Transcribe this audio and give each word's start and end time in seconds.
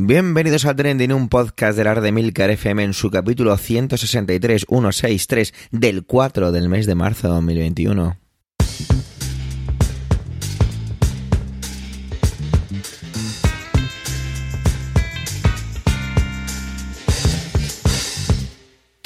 Bienvenidos 0.00 0.64
a 0.64 0.76
Trending, 0.76 1.12
un 1.12 1.28
podcast 1.28 1.76
del 1.76 1.88
Ar 1.88 2.00
de 2.00 2.12
Milcar 2.12 2.50
FM 2.50 2.84
en 2.84 2.94
su 2.94 3.10
capítulo 3.10 3.56
163, 3.56 4.64
163 4.68 5.52
del 5.72 6.06
4 6.06 6.52
del 6.52 6.68
mes 6.68 6.86
de 6.86 6.94
marzo 6.94 7.26
de 7.26 7.34
2021. 7.34 8.27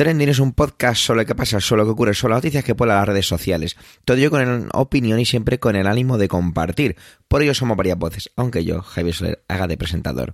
Trending 0.03 0.31
es 0.31 0.41
un 0.41 0.53
podcast 0.53 1.01
sobre 1.01 1.21
lo 1.21 1.27
que 1.27 1.37
pasa, 1.37 1.61
sobre 1.61 1.83
lo 1.83 1.87
que 1.87 1.93
ocurre, 1.93 2.13
sobre 2.13 2.33
las 2.33 2.39
noticias 2.39 2.65
que 2.65 2.75
ponen 2.75 2.97
las 2.97 3.07
redes 3.07 3.25
sociales. 3.25 3.77
Todo 4.05 4.17
ello 4.17 4.31
con 4.31 4.69
opinión 4.73 5.21
y 5.21 5.25
siempre 5.25 5.61
con 5.61 5.77
el 5.77 5.87
ánimo 5.87 6.19
de 6.19 6.27
compartir. 6.27 6.97
Por 7.29 7.41
ello 7.41 7.55
somos 7.55 7.77
varias 7.77 7.97
voces, 7.97 8.29
aunque 8.35 8.65
yo, 8.65 8.83
Javier 8.83 9.15
Soler, 9.15 9.45
haga 9.47 9.69
de 9.69 9.77
presentador. 9.77 10.33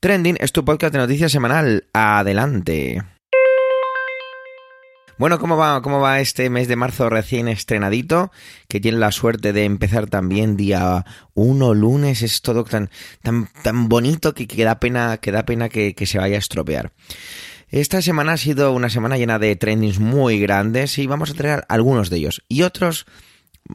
Trending 0.00 0.38
es 0.40 0.52
tu 0.52 0.64
podcast 0.64 0.94
de 0.94 1.00
noticias 1.00 1.30
semanal. 1.30 1.84
Adelante. 1.92 3.02
Bueno, 5.18 5.38
¿cómo 5.38 5.58
va, 5.58 5.82
¿cómo 5.82 6.00
va 6.00 6.20
este 6.20 6.48
mes 6.48 6.66
de 6.66 6.76
marzo 6.76 7.10
recién 7.10 7.46
estrenadito? 7.48 8.32
Que 8.68 8.80
tiene 8.80 8.96
la 8.96 9.12
suerte 9.12 9.52
de 9.52 9.64
empezar 9.64 10.06
también 10.06 10.56
día 10.56 11.04
1, 11.34 11.74
lunes. 11.74 12.22
Es 12.22 12.40
todo 12.40 12.64
tan, 12.64 12.88
tan, 13.22 13.50
tan 13.62 13.90
bonito 13.90 14.32
que, 14.32 14.46
que 14.46 14.64
da 14.64 14.80
pena, 14.80 15.18
que, 15.18 15.30
da 15.30 15.44
pena 15.44 15.68
que, 15.68 15.94
que 15.94 16.06
se 16.06 16.16
vaya 16.16 16.36
a 16.36 16.38
estropear. 16.38 16.92
Esta 17.70 18.02
semana 18.02 18.32
ha 18.32 18.36
sido 18.36 18.72
una 18.72 18.90
semana 18.90 19.16
llena 19.16 19.38
de 19.38 19.54
trendings 19.54 20.00
muy 20.00 20.40
grandes 20.40 20.98
y 20.98 21.06
vamos 21.06 21.30
a 21.30 21.34
traer 21.34 21.64
algunos 21.68 22.10
de 22.10 22.16
ellos 22.16 22.42
y 22.48 22.62
otros 22.62 23.06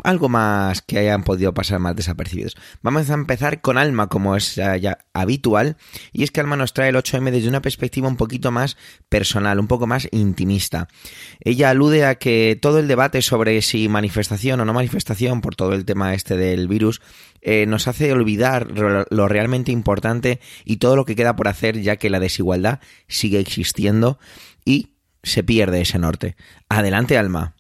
algo 0.04 0.28
más 0.28 0.82
que 0.82 0.98
hayan 0.98 1.24
podido 1.24 1.54
pasar 1.54 1.80
más 1.80 1.96
desapercibidos. 1.96 2.58
Vamos 2.82 3.10
a 3.10 3.14
empezar 3.14 3.62
con 3.62 3.78
Alma, 3.78 4.08
como 4.08 4.36
es 4.36 4.56
ya 4.56 4.98
habitual, 5.14 5.78
y 6.12 6.24
es 6.24 6.32
que 6.32 6.42
Alma 6.42 6.58
nos 6.58 6.74
trae 6.74 6.90
el 6.90 6.96
8M 6.96 7.32
desde 7.32 7.48
una 7.48 7.62
perspectiva 7.62 8.08
un 8.08 8.18
poquito 8.18 8.52
más 8.52 8.76
personal, 9.08 9.60
un 9.60 9.68
poco 9.68 9.88
más 9.88 10.10
intimista. 10.12 10.90
Ella 11.40 11.70
alude 11.70 12.06
a 12.06 12.16
que 12.16 12.58
todo 12.62 12.80
el 12.80 12.90
debate 12.90 13.22
sobre 13.22 13.62
si 13.62 13.88
manifestación 13.88 14.60
o 14.60 14.66
no 14.66 14.74
manifestación, 14.74 15.40
por 15.40 15.56
todo 15.56 15.74
el 15.74 15.86
tema 15.86 16.14
este 16.14 16.36
del 16.36 16.68
virus, 16.68 17.02
eh, 17.48 17.68
nos 17.68 17.88
hace 17.88 18.12
olvidar 18.12 18.68
lo 18.72 19.28
realmente 19.28 19.72
importante 19.72 20.40
y 20.66 20.78
todo 20.78 20.96
lo 20.96 21.06
que 21.06 21.16
queda 21.16 21.36
por 21.36 21.48
hacer, 21.48 21.80
ya 21.80 21.98
que 21.98 22.10
la 22.10 22.20
desigualdad 22.20 22.80
sigue 23.08 23.40
existiendo 23.40 24.18
y 24.66 24.96
se 25.22 25.44
pierde 25.44 25.82
ese 25.82 26.00
norte. 26.00 26.36
Adelante, 26.70 27.20
Alma. 27.20 27.54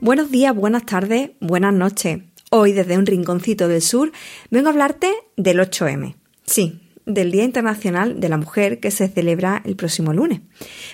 Buenos 0.00 0.30
días, 0.30 0.54
buenas 0.56 0.86
tardes, 0.86 1.32
buenas 1.40 1.74
noches. 1.74 2.18
Hoy 2.50 2.72
desde 2.72 2.96
un 2.96 3.04
rinconcito 3.04 3.68
del 3.68 3.82
sur 3.82 4.10
vengo 4.50 4.68
a 4.68 4.72
hablarte 4.72 5.12
del 5.36 5.60
8M. 5.60 6.16
Sí, 6.46 6.80
del 7.06 7.32
Día 7.32 7.44
Internacional 7.44 8.20
de 8.20 8.28
la 8.28 8.36
Mujer 8.36 8.80
que 8.80 8.90
se 8.90 9.08
celebra 9.08 9.62
el 9.64 9.76
próximo 9.76 10.12
lunes. 10.12 10.40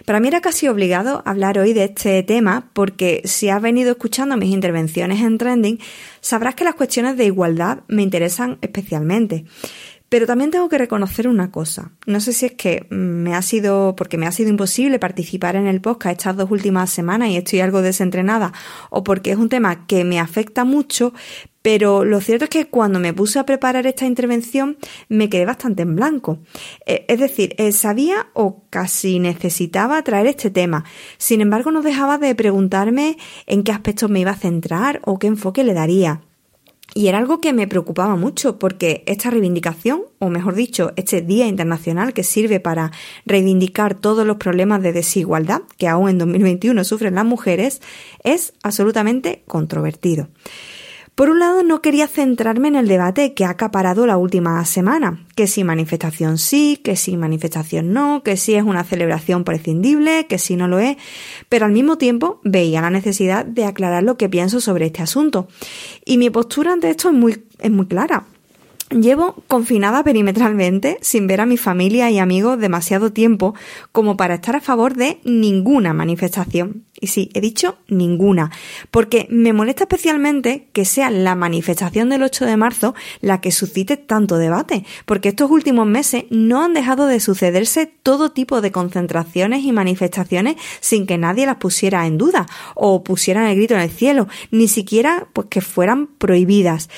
Para 0.05 0.20
mí 0.20 0.28
era 0.28 0.41
casi 0.41 0.69
obligado 0.69 1.23
hablar 1.27 1.59
hoy 1.59 1.73
de 1.73 1.84
este 1.84 2.23
tema 2.23 2.70
porque 2.73 3.23
si 3.25 3.48
has 3.48 3.61
venido 3.61 3.91
escuchando 3.91 4.36
mis 4.36 4.53
intervenciones 4.53 5.20
en 5.20 5.39
Trending, 5.39 5.79
sabrás 6.20 6.55
que 6.55 6.64
las 6.64 6.75
cuestiones 6.75 7.17
de 7.17 7.27
igualdad 7.27 7.81
me 7.89 8.03
interesan 8.03 8.59
especialmente. 8.62 9.45
Pero 10.09 10.27
también 10.27 10.51
tengo 10.51 10.70
que 10.70 10.79
reconocer 10.79 11.29
una 11.29 11.51
cosa. 11.51 11.92
No 12.06 12.20
sé 12.20 12.33
si 12.33 12.47
es 12.47 12.53
que 12.53 12.86
me 12.89 13.34
ha 13.34 13.42
sido, 13.42 13.95
porque 13.95 14.17
me 14.17 14.27
ha 14.27 14.33
sido 14.33 14.48
imposible 14.48 14.98
participar 14.98 15.55
en 15.55 15.67
el 15.67 15.83
podcast 15.83 16.19
estas 16.19 16.36
dos 16.36 16.51
últimas 16.51 16.89
semanas 16.89 17.29
y 17.29 17.36
estoy 17.36 17.61
algo 17.61 17.83
desentrenada, 17.83 18.53
o 18.89 19.05
porque 19.05 19.33
es 19.33 19.36
un 19.36 19.51
tema 19.51 19.86
que 19.86 20.05
me 20.05 20.19
afecta 20.19 20.64
mucho, 20.64 21.12
pero 21.69 22.02
lo 22.02 22.22
cierto 22.22 22.44
es 22.44 22.48
que 22.48 22.69
cuando 22.69 22.98
me 22.98 23.12
puse 23.12 23.38
a 23.38 23.44
preparar 23.44 23.86
esta 23.86 24.06
intervención 24.06 24.78
me 25.11 25.28
quedé 25.28 25.44
bastante 25.44 25.83
en 25.83 25.97
blanco. 25.97 26.39
Eh, 26.86 27.05
es 27.08 27.20
decir, 27.20 27.55
eh, 27.58 27.73
sabía 27.73 28.29
o 28.33 28.62
casi 28.70 29.18
necesitaba 29.18 30.01
traer 30.01 30.29
este 30.29 30.48
tema. 30.48 30.86
Sin 31.18 31.42
embargo, 31.42 31.70
no 31.70 31.83
dejaba 31.83 32.17
de 32.17 32.34
preguntarme 32.34 33.18
en 33.45 33.64
qué 33.64 33.73
aspectos 33.73 34.08
me 34.08 34.20
iba 34.20 34.30
a 34.30 34.36
centrar 34.36 35.02
o 35.05 35.18
qué 35.18 35.27
enfoque 35.27 35.62
le 35.62 35.74
daría. 35.74 36.23
Y 36.95 37.08
era 37.08 37.18
algo 37.18 37.39
que 37.39 37.52
me 37.52 37.68
preocupaba 37.68 38.17
mucho 38.17 38.58
porque 38.58 39.02
esta 39.05 39.29
reivindicación, 39.29 40.05
o 40.20 40.30
mejor 40.30 40.55
dicho, 40.55 40.95
este 40.96 41.20
Día 41.20 41.48
Internacional 41.48 42.14
que 42.14 42.24
sirve 42.24 42.61
para 42.61 42.92
reivindicar 43.27 43.95
todos 43.95 44.27
los 44.27 44.39
problemas 44.39 44.80
de 44.83 44.95
desigualdad 44.95 45.61
que 45.77 45.86
aún 45.86 46.08
en 46.08 46.17
2021 46.17 46.83
sufren 46.85 47.17
las 47.17 47.27
mujeres, 47.27 47.83
es 48.24 48.55
absolutamente 48.62 49.42
controvertido. 49.46 50.29
Por 51.18 51.30
un 51.30 51.40
lado, 51.40 51.64
no 51.64 51.83
quería 51.83 52.06
centrarme 52.06 52.68
en 52.68 52.77
el 52.77 52.86
debate 52.86 53.34
que 53.34 53.45
ha 53.45 53.51
acaparado 53.51 54.06
la 54.06 54.17
última 54.17 54.64
semana, 54.64 55.27
que 55.34 55.48
si 55.48 55.64
manifestación 55.64 56.39
sí, 56.39 56.80
que 56.84 56.95
si 56.95 57.17
manifestación 57.17 57.92
no, 57.92 58.23
que 58.23 58.36
si 58.36 58.55
es 58.55 58.62
una 58.62 58.84
celebración 58.84 59.42
prescindible, 59.42 60.29
que 60.29 60.39
si 60.39 60.55
no 60.55 60.68
lo 60.68 60.79
es, 60.79 60.96
pero 61.48 61.67
al 61.67 61.73
mismo 61.73 61.98
tiempo 61.98 62.40
veía 62.45 62.83
la 62.83 62.90
necesidad 62.90 63.45
de 63.45 63.64
aclarar 63.64 64.05
lo 64.05 64.17
que 64.17 64.29
pienso 64.29 64.61
sobre 64.61 64.86
este 64.86 65.02
asunto. 65.02 65.48
Y 66.05 66.18
mi 66.18 66.30
postura 66.30 66.73
ante 66.73 66.89
esto 66.89 67.08
es 67.08 67.17
muy, 67.17 67.42
es 67.58 67.70
muy 67.73 67.86
clara. 67.86 68.24
Llevo 68.90 69.34
confinada 69.48 70.02
perimetralmente, 70.02 70.96
sin 71.02 71.26
ver 71.26 71.42
a 71.42 71.46
mi 71.46 71.58
familia 71.58 72.10
y 72.10 72.18
amigos 72.18 72.58
demasiado 72.58 73.12
tiempo 73.12 73.54
como 73.92 74.16
para 74.16 74.36
estar 74.36 74.56
a 74.56 74.62
favor 74.62 74.94
de 74.94 75.20
ninguna 75.24 75.92
manifestación. 75.92 76.84
Y 77.00 77.08
sí, 77.08 77.30
he 77.34 77.40
dicho 77.40 77.78
ninguna, 77.86 78.50
porque 78.90 79.26
me 79.30 79.52
molesta 79.52 79.84
especialmente 79.84 80.68
que 80.72 80.84
sea 80.84 81.10
la 81.10 81.36
manifestación 81.36 82.08
del 82.08 82.24
8 82.24 82.44
de 82.44 82.56
marzo 82.56 82.94
la 83.20 83.40
que 83.40 83.52
suscite 83.52 83.96
tanto 83.96 84.36
debate, 84.36 84.84
porque 85.06 85.28
estos 85.28 85.50
últimos 85.50 85.86
meses 85.86 86.24
no 86.30 86.64
han 86.64 86.74
dejado 86.74 87.06
de 87.06 87.20
sucederse 87.20 87.86
todo 87.86 88.32
tipo 88.32 88.60
de 88.60 88.72
concentraciones 88.72 89.62
y 89.62 89.70
manifestaciones 89.70 90.56
sin 90.80 91.06
que 91.06 91.18
nadie 91.18 91.46
las 91.46 91.56
pusiera 91.56 92.06
en 92.06 92.18
duda 92.18 92.46
o 92.74 93.05
pusieran 93.05 93.46
el 93.46 93.56
grito 93.56 93.74
en 93.74 93.80
el 93.80 93.90
cielo, 93.90 94.26
ni 94.50 94.66
siquiera 94.66 95.28
pues 95.32 95.46
que 95.48 95.60
fueran 95.60 96.06
prohibidas. 96.06 96.88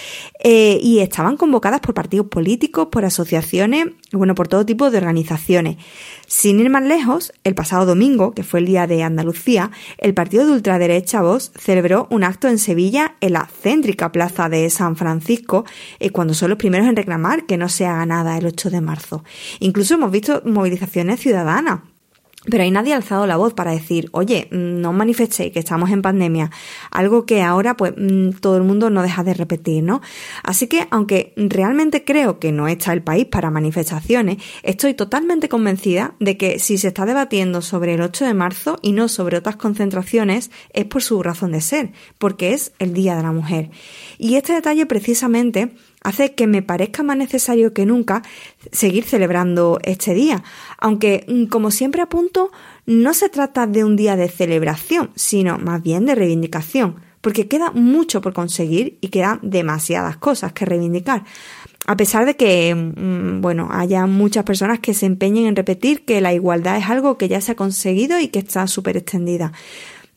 Eh, 0.42 0.78
y 0.82 1.00
estaban 1.00 1.36
convocadas 1.36 1.79
por 1.80 1.94
partidos 1.94 2.26
políticos, 2.26 2.88
por 2.90 3.04
asociaciones, 3.04 3.86
bueno, 4.12 4.34
por 4.34 4.48
todo 4.48 4.66
tipo 4.66 4.90
de 4.90 4.98
organizaciones. 4.98 5.76
Sin 6.26 6.60
ir 6.60 6.70
más 6.70 6.82
lejos, 6.82 7.32
el 7.44 7.54
pasado 7.54 7.86
domingo, 7.86 8.32
que 8.32 8.42
fue 8.42 8.60
el 8.60 8.66
día 8.66 8.86
de 8.86 9.02
Andalucía, 9.02 9.70
el 9.98 10.14
partido 10.14 10.46
de 10.46 10.52
ultraderecha 10.52 11.22
Vox 11.22 11.52
celebró 11.58 12.06
un 12.10 12.24
acto 12.24 12.48
en 12.48 12.58
Sevilla 12.58 13.16
en 13.20 13.34
la 13.34 13.46
céntrica 13.46 14.12
plaza 14.12 14.48
de 14.48 14.68
San 14.70 14.96
Francisco, 14.96 15.64
eh, 15.98 16.10
cuando 16.10 16.34
son 16.34 16.50
los 16.50 16.58
primeros 16.58 16.88
en 16.88 16.96
reclamar 16.96 17.46
que 17.46 17.56
no 17.56 17.68
se 17.68 17.86
haga 17.86 18.06
nada 18.06 18.38
el 18.38 18.46
8 18.46 18.70
de 18.70 18.80
marzo. 18.80 19.24
Incluso 19.58 19.94
hemos 19.94 20.10
visto 20.10 20.42
movilizaciones 20.44 21.20
ciudadanas 21.20 21.80
pero 22.46 22.62
hay 22.62 22.70
nadie 22.70 22.94
alzado 22.94 23.26
la 23.26 23.36
voz 23.36 23.52
para 23.52 23.72
decir, 23.72 24.08
oye, 24.12 24.48
no 24.50 24.94
manifestéis 24.94 25.52
que 25.52 25.58
estamos 25.58 25.90
en 25.90 26.00
pandemia, 26.00 26.50
algo 26.90 27.26
que 27.26 27.42
ahora 27.42 27.76
pues 27.76 27.92
mm, 27.96 28.30
todo 28.40 28.56
el 28.56 28.62
mundo 28.62 28.88
no 28.88 29.02
deja 29.02 29.22
de 29.22 29.34
repetir, 29.34 29.82
¿no? 29.82 30.00
Así 30.42 30.66
que 30.66 30.86
aunque 30.90 31.34
realmente 31.36 32.02
creo 32.02 32.38
que 32.38 32.50
no 32.50 32.66
está 32.66 32.94
el 32.94 33.02
país 33.02 33.26
para 33.26 33.50
manifestaciones, 33.50 34.38
estoy 34.62 34.94
totalmente 34.94 35.50
convencida 35.50 36.14
de 36.18 36.38
que 36.38 36.58
si 36.58 36.78
se 36.78 36.88
está 36.88 37.04
debatiendo 37.04 37.60
sobre 37.60 37.94
el 37.94 38.00
8 38.00 38.24
de 38.24 38.34
marzo 38.34 38.78
y 38.80 38.92
no 38.92 39.08
sobre 39.08 39.36
otras 39.36 39.56
concentraciones, 39.56 40.50
es 40.72 40.86
por 40.86 41.02
su 41.02 41.22
razón 41.22 41.52
de 41.52 41.60
ser, 41.60 41.92
porque 42.16 42.54
es 42.54 42.72
el 42.78 42.94
Día 42.94 43.16
de 43.16 43.22
la 43.22 43.32
Mujer. 43.32 43.70
Y 44.16 44.36
este 44.36 44.54
detalle 44.54 44.86
precisamente 44.86 45.74
hace 46.02 46.34
que 46.34 46.46
me 46.46 46.62
parezca 46.62 47.02
más 47.02 47.16
necesario 47.16 47.72
que 47.72 47.86
nunca 47.86 48.22
seguir 48.72 49.04
celebrando 49.04 49.78
este 49.82 50.14
día, 50.14 50.42
aunque, 50.78 51.24
mm, 51.28 51.44
como 51.46 51.70
siempre 51.70 52.02
apunto, 52.02 52.50
no 52.86 53.14
se 53.14 53.28
trata 53.28 53.66
de 53.66 53.84
un 53.84 53.96
día 53.96 54.16
de 54.16 54.28
celebración, 54.28 55.10
sino 55.14 55.58
más 55.58 55.82
bien 55.82 56.06
de 56.06 56.14
reivindicación, 56.14 56.96
porque 57.20 57.48
queda 57.48 57.70
mucho 57.72 58.20
por 58.20 58.32
conseguir 58.32 58.98
y 59.00 59.08
quedan 59.08 59.40
demasiadas 59.42 60.16
cosas 60.16 60.52
que 60.52 60.64
reivindicar. 60.64 61.24
A 61.86 61.96
pesar 61.96 62.24
de 62.24 62.36
que, 62.36 62.74
mm, 62.74 63.40
bueno, 63.40 63.68
haya 63.70 64.06
muchas 64.06 64.44
personas 64.44 64.80
que 64.80 64.94
se 64.94 65.06
empeñen 65.06 65.46
en 65.46 65.56
repetir 65.56 66.04
que 66.04 66.20
la 66.20 66.32
igualdad 66.32 66.76
es 66.76 66.88
algo 66.88 67.18
que 67.18 67.28
ya 67.28 67.40
se 67.40 67.52
ha 67.52 67.56
conseguido 67.56 68.18
y 68.20 68.28
que 68.28 68.38
está 68.38 68.66
súper 68.66 68.96
extendida. 68.96 69.52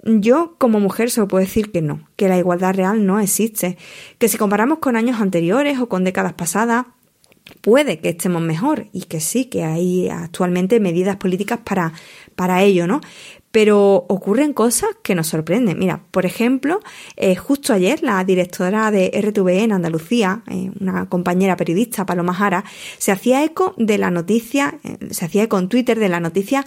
Yo 0.05 0.55
como 0.57 0.79
mujer 0.79 1.09
solo 1.09 1.27
puedo 1.29 1.45
decir 1.45 1.71
que 1.71 1.81
no, 1.81 2.07
que 2.17 2.27
la 2.27 2.37
igualdad 2.37 2.75
real 2.75 3.05
no 3.05 3.19
existe, 3.19 3.77
que 4.17 4.27
si 4.27 4.37
comparamos 4.37 4.79
con 4.79 4.97
años 4.97 5.21
anteriores 5.21 5.79
o 5.79 5.87
con 5.87 6.03
décadas 6.03 6.33
pasadas, 6.33 6.85
puede 7.61 7.99
que 7.99 8.09
estemos 8.09 8.41
mejor 8.41 8.87
y 8.91 9.03
que 9.03 9.19
sí, 9.19 9.45
que 9.45 9.63
hay 9.63 10.09
actualmente 10.09 10.79
medidas 10.79 11.17
políticas 11.17 11.59
para, 11.63 11.93
para 12.35 12.63
ello, 12.63 12.87
¿no? 12.87 13.01
Pero 13.51 14.05
ocurren 14.09 14.51
cosas 14.51 14.89
que 15.03 15.13
nos 15.13 15.27
sorprenden. 15.27 15.77
Mira, 15.77 16.01
por 16.09 16.25
ejemplo, 16.25 16.79
eh, 17.15 17.35
justo 17.35 17.71
ayer 17.71 18.01
la 18.01 18.23
directora 18.23 18.89
de 18.89 19.11
RTV 19.13 19.47
en 19.63 19.71
Andalucía, 19.73 20.41
eh, 20.49 20.71
una 20.79 21.07
compañera 21.07 21.55
periodista, 21.55 22.05
Paloma 22.05 22.33
Jara, 22.33 22.65
se 22.97 23.11
hacía 23.11 23.43
eco 23.43 23.75
de 23.77 23.99
la 23.99 24.09
noticia, 24.09 24.79
eh, 24.83 24.97
se 25.11 25.25
hacía 25.25 25.43
eco 25.43 25.59
en 25.59 25.69
Twitter 25.69 25.99
de 25.99 26.09
la 26.09 26.19
noticia 26.19 26.65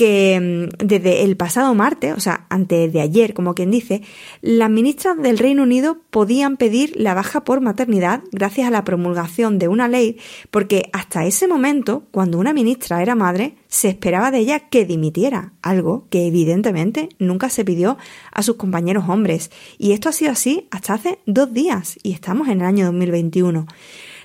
que 0.00 0.40
mm, 0.40 0.86
desde 0.86 1.24
el 1.24 1.36
pasado 1.36 1.74
martes, 1.74 2.14
o 2.16 2.20
sea, 2.20 2.46
antes 2.48 2.90
de 2.90 3.02
ayer, 3.02 3.34
como 3.34 3.54
quien 3.54 3.70
dice, 3.70 4.00
las 4.40 4.70
ministras 4.70 5.18
del 5.18 5.36
Reino 5.36 5.62
Unido 5.62 5.98
podían 6.08 6.56
pedir 6.56 6.94
la 6.96 7.12
baja 7.12 7.44
por 7.44 7.60
maternidad 7.60 8.22
gracias 8.32 8.66
a 8.66 8.70
la 8.70 8.82
promulgación 8.82 9.58
de 9.58 9.68
una 9.68 9.88
ley, 9.88 10.16
porque 10.50 10.88
hasta 10.94 11.26
ese 11.26 11.46
momento, 11.46 12.04
cuando 12.12 12.38
una 12.38 12.54
ministra 12.54 13.02
era 13.02 13.14
madre, 13.14 13.56
se 13.68 13.90
esperaba 13.90 14.30
de 14.30 14.38
ella 14.38 14.70
que 14.70 14.86
dimitiera, 14.86 15.52
algo 15.60 16.06
que 16.08 16.26
evidentemente 16.26 17.10
nunca 17.18 17.50
se 17.50 17.66
pidió 17.66 17.98
a 18.32 18.42
sus 18.42 18.56
compañeros 18.56 19.04
hombres. 19.06 19.50
Y 19.76 19.92
esto 19.92 20.08
ha 20.08 20.12
sido 20.12 20.32
así 20.32 20.66
hasta 20.70 20.94
hace 20.94 21.18
dos 21.26 21.52
días, 21.52 21.98
y 22.02 22.12
estamos 22.12 22.48
en 22.48 22.62
el 22.62 22.66
año 22.66 22.86
2021. 22.86 23.66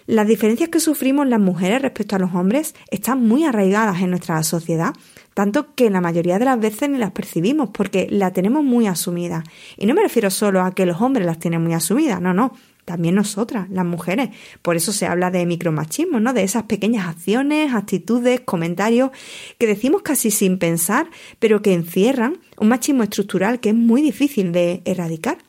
Las 0.07 0.25
diferencias 0.25 0.69
que 0.69 0.79
sufrimos 0.79 1.27
las 1.27 1.39
mujeres 1.41 1.81
respecto 1.81 2.15
a 2.15 2.19
los 2.19 2.33
hombres 2.33 2.75
están 2.91 3.27
muy 3.27 3.43
arraigadas 3.43 4.01
en 4.01 4.11
nuestra 4.11 4.41
sociedad, 4.43 4.93
tanto 5.35 5.75
que 5.75 5.89
la 5.89 6.01
mayoría 6.01 6.39
de 6.39 6.45
las 6.45 6.59
veces 6.59 6.89
ni 6.89 6.97
las 6.97 7.11
percibimos 7.11 7.69
porque 7.71 8.07
la 8.09 8.31
tenemos 8.31 8.63
muy 8.63 8.87
asumida. 8.87 9.43
Y 9.77 9.85
no 9.85 9.93
me 9.93 10.01
refiero 10.01 10.31
solo 10.31 10.61
a 10.61 10.73
que 10.73 10.85
los 10.85 11.01
hombres 11.01 11.27
las 11.27 11.39
tienen 11.39 11.61
muy 11.61 11.73
asumidas, 11.73 12.21
no, 12.21 12.33
no, 12.33 12.53
también 12.85 13.15
nosotras, 13.15 13.69
las 13.69 13.85
mujeres. 13.85 14.29
Por 14.61 14.77
eso 14.77 14.93
se 14.93 15.07
habla 15.07 15.31
de 15.31 15.45
micromachismo, 15.45 16.21
¿no? 16.21 16.33
De 16.33 16.43
esas 16.43 16.63
pequeñas 16.63 17.07
acciones, 17.07 17.73
actitudes, 17.73 18.41
comentarios 18.41 19.11
que 19.57 19.67
decimos 19.67 20.03
casi 20.03 20.31
sin 20.31 20.57
pensar, 20.57 21.09
pero 21.39 21.61
que 21.61 21.73
encierran 21.73 22.37
un 22.57 22.69
machismo 22.69 23.03
estructural 23.03 23.59
que 23.59 23.69
es 23.69 23.75
muy 23.75 24.01
difícil 24.01 24.53
de 24.53 24.83
erradicar. 24.85 25.39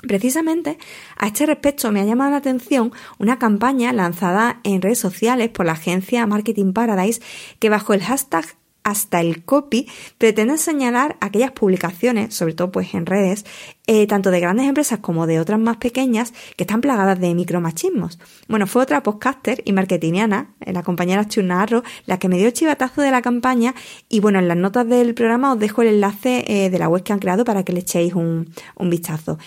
Precisamente 0.00 0.78
a 1.16 1.28
este 1.28 1.46
respecto 1.46 1.92
me 1.92 2.00
ha 2.00 2.04
llamado 2.04 2.32
la 2.32 2.38
atención 2.38 2.92
una 3.20 3.38
campaña 3.38 3.92
lanzada 3.92 4.58
en 4.64 4.82
redes 4.82 4.98
sociales 4.98 5.50
por 5.50 5.64
la 5.64 5.72
agencia 5.72 6.26
Marketing 6.26 6.72
Paradise 6.72 7.22
que 7.60 7.68
bajo 7.68 7.94
el 7.94 8.02
hashtag 8.02 8.44
hasta 8.84 9.20
el 9.20 9.44
copy 9.44 9.86
pretende 10.18 10.58
señalar 10.58 11.16
aquellas 11.20 11.52
publicaciones, 11.52 12.34
sobre 12.34 12.54
todo 12.54 12.72
pues 12.72 12.94
en 12.94 13.06
redes, 13.06 13.44
eh, 13.86 14.06
tanto 14.06 14.30
de 14.30 14.40
grandes 14.40 14.66
empresas 14.66 14.98
como 15.00 15.26
de 15.26 15.40
otras 15.40 15.58
más 15.58 15.76
pequeñas, 15.76 16.32
que 16.56 16.64
están 16.64 16.80
plagadas 16.80 17.20
de 17.20 17.34
micromachismos. 17.34 18.18
Bueno, 18.48 18.66
fue 18.66 18.82
otra 18.82 19.02
podcaster 19.02 19.62
y 19.64 19.72
marketingiana, 19.72 20.54
eh, 20.60 20.72
la 20.72 20.82
compañera 20.82 21.26
Chunarro, 21.26 21.82
la 22.06 22.18
que 22.18 22.28
me 22.28 22.38
dio 22.38 22.50
chivatazo 22.50 23.02
de 23.02 23.10
la 23.10 23.22
campaña 23.22 23.74
y 24.08 24.20
bueno, 24.20 24.38
en 24.38 24.48
las 24.48 24.56
notas 24.56 24.88
del 24.88 25.14
programa 25.14 25.52
os 25.52 25.58
dejo 25.58 25.82
el 25.82 25.88
enlace 25.88 26.44
eh, 26.46 26.70
de 26.70 26.78
la 26.78 26.88
web 26.88 27.02
que 27.02 27.12
han 27.12 27.18
creado 27.18 27.44
para 27.44 27.64
que 27.64 27.72
le 27.72 27.80
echéis 27.80 28.14
un, 28.14 28.52
vistazo. 28.80 29.38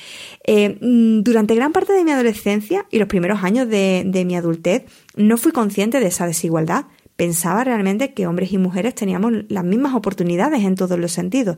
Mm, 0.47 1.21
durante 1.21 1.55
gran 1.55 1.71
parte 1.71 1.93
de 1.93 2.03
mi 2.03 2.11
adolescencia 2.11 2.85
y 2.89 2.99
los 2.99 3.07
primeros 3.07 3.43
años 3.43 3.69
de 3.69 4.23
mi 4.25 4.35
adultez, 4.35 4.85
no 5.15 5.37
fui 5.37 5.51
consciente 5.51 5.99
de 5.99 6.07
esa 6.07 6.25
desigualdad 6.25 6.85
pensaba 7.15 7.63
realmente 7.63 8.13
que 8.13 8.27
hombres 8.27 8.51
y 8.51 8.57
mujeres 8.57 8.95
teníamos 8.95 9.31
las 9.49 9.63
mismas 9.63 9.95
oportunidades 9.95 10.63
en 10.63 10.75
todos 10.75 10.99
los 10.99 11.11
sentidos. 11.11 11.57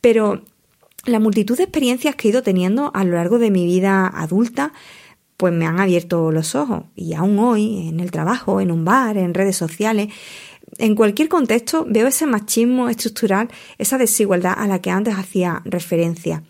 Pero 0.00 0.42
la 1.06 1.18
multitud 1.18 1.56
de 1.56 1.64
experiencias 1.64 2.14
que 2.14 2.28
he 2.28 2.30
ido 2.30 2.42
teniendo 2.42 2.90
a 2.94 3.04
lo 3.04 3.14
largo 3.14 3.38
de 3.38 3.50
mi 3.50 3.64
vida 3.64 4.06
adulta, 4.06 4.72
pues 5.36 5.52
me 5.52 5.66
han 5.66 5.80
abierto 5.80 6.30
los 6.30 6.54
ojos. 6.54 6.84
Y 6.94 7.14
aún 7.14 7.38
hoy, 7.38 7.88
en 7.88 8.00
el 8.00 8.10
trabajo, 8.10 8.60
en 8.60 8.70
un 8.70 8.84
bar, 8.84 9.16
en 9.16 9.32
redes 9.32 9.56
sociales, 9.56 10.08
en 10.78 10.94
cualquier 10.94 11.28
contexto 11.28 11.86
veo 11.88 12.06
ese 12.06 12.26
machismo 12.26 12.88
estructural, 12.88 13.48
esa 13.78 13.98
desigualdad 13.98 14.54
a 14.56 14.66
la 14.66 14.80
que 14.80 14.90
antes 14.90 15.14
hacía 15.14 15.62
referencia. 15.64 16.42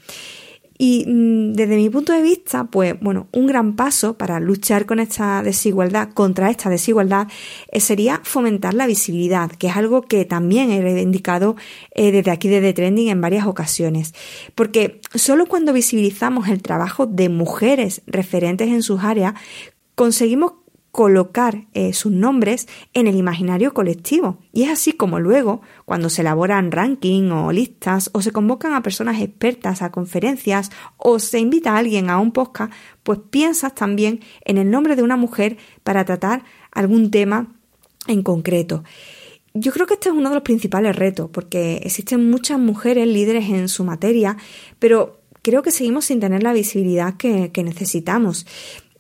Y 0.82 1.05
mm, 1.06 1.53
desde 1.53 1.77
mi 1.77 1.91
punto 1.91 2.15
de 2.15 2.23
vista, 2.23 2.65
pues 2.65 2.99
bueno, 3.03 3.29
un 3.32 3.47
gran 3.47 3.77
paso 3.77 4.17
para 4.17 4.41
luchar 4.41 4.87
con 4.87 4.99
esta 4.99 5.43
desigualdad, 5.43 6.09
contra 6.15 6.49
esta 6.49 6.71
desigualdad, 6.71 7.29
eh, 7.71 7.81
sería 7.81 8.23
fomentar 8.25 8.73
la 8.73 8.87
visibilidad, 8.87 9.50
que 9.50 9.67
es 9.67 9.77
algo 9.77 10.00
que 10.00 10.25
también 10.25 10.71
he 10.71 10.81
reivindicado 10.81 11.55
eh, 11.94 12.12
desde 12.12 12.31
aquí 12.31 12.49
desde 12.49 12.73
Trending 12.73 13.11
en 13.11 13.21
varias 13.21 13.47
ocasiones. 13.47 14.15
Porque 14.55 15.03
solo 15.15 15.44
cuando 15.44 15.75
visibilizamos 15.75 16.49
el 16.49 16.62
trabajo 16.62 17.05
de 17.05 17.29
mujeres 17.29 18.00
referentes 18.06 18.69
en 18.69 18.82
sus 18.82 19.05
áreas, 19.05 19.35
conseguimos 19.97 20.53
colocar 20.91 21.67
eh, 21.73 21.93
sus 21.93 22.13
nombres 22.13 22.67
en 22.95 23.07
el 23.07 23.17
imaginario 23.17 23.73
colectivo. 23.73 24.39
Y 24.53 24.65
es 24.65 24.71
así 24.71 24.93
como 24.93 25.21
luego, 25.21 25.63
cuando 25.85 26.11
se 26.11 26.23
elaboran 26.23 26.73
rankings 26.73 27.33
o 27.33 27.53
listas, 27.53 28.11
o 28.13 28.23
se 28.23 28.33
convocan 28.33 28.73
a 28.73 28.83
personas 28.83 29.21
expertas 29.21 29.83
a 29.83 29.93
conferencias, 29.93 30.71
o 30.97 31.19
se 31.19 31.39
invita 31.39 31.75
a 31.75 31.79
alguien 31.79 32.11
a 32.11 32.19
un 32.19 32.33
podcast, 32.33 32.73
pues 33.03 33.21
piensas 33.31 33.75
también 33.75 34.21
en 34.45 34.59
el 34.59 34.71
nombre 34.71 34.97
de 34.97 35.03
una 35.03 35.17
mujer 35.17 35.59
para 35.85 36.05
tratar 36.05 36.45
algún 36.73 37.11
tema 37.11 37.55
en 38.07 38.23
concreto. 38.23 38.83
Yo 39.55 39.73
creo 39.73 39.87
que 39.87 39.95
este 39.95 40.09
es 40.09 40.15
uno 40.15 40.29
de 40.29 40.37
los 40.37 40.45
principales 40.45 40.95
retos, 40.95 41.31
porque 41.31 41.77
existen 41.85 42.31
muchas 42.31 42.59
mujeres 42.59 43.07
líderes 43.07 43.49
en 43.49 43.69
su 43.69 43.85
materia, 43.85 44.37
pero 44.79 45.21
creo 45.43 45.63
que 45.63 45.71
seguimos 45.71 46.05
sin 46.05 46.21
tener 46.21 46.43
la 46.43 46.53
visibilidad 46.53 47.17
que, 47.17 47.51
que 47.53 47.63
necesitamos. 47.63 48.47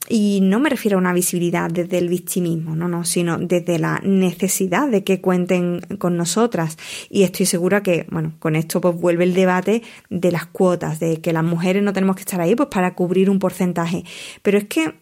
Y 0.08 0.40
no 0.42 0.58
me 0.58 0.70
refiero 0.70 0.96
a 0.96 1.00
una 1.00 1.12
visibilidad 1.12 1.70
desde 1.70 1.98
el 1.98 2.08
victimismo, 2.08 2.74
no, 2.74 2.88
no, 2.88 3.04
sino 3.04 3.38
desde 3.38 3.78
la 3.78 4.00
necesidad 4.02 4.88
de 4.88 5.04
que 5.04 5.20
cuenten 5.20 5.80
con 5.98 6.16
nosotras. 6.16 6.78
Y 7.10 7.22
estoy 7.22 7.46
segura 7.46 7.82
que, 7.82 8.06
bueno, 8.10 8.32
con 8.38 8.56
esto 8.56 8.80
pues 8.80 8.96
vuelve 8.96 9.24
el 9.24 9.34
debate 9.34 9.82
de 10.08 10.32
las 10.32 10.46
cuotas, 10.46 10.98
de 11.00 11.20
que 11.20 11.32
las 11.32 11.44
mujeres 11.44 11.82
no 11.82 11.92
tenemos 11.92 12.16
que 12.16 12.22
estar 12.22 12.40
ahí 12.40 12.56
pues 12.56 12.70
para 12.70 12.94
cubrir 12.94 13.30
un 13.30 13.38
porcentaje. 13.38 14.04
Pero 14.42 14.58
es 14.58 14.64
que 14.64 14.94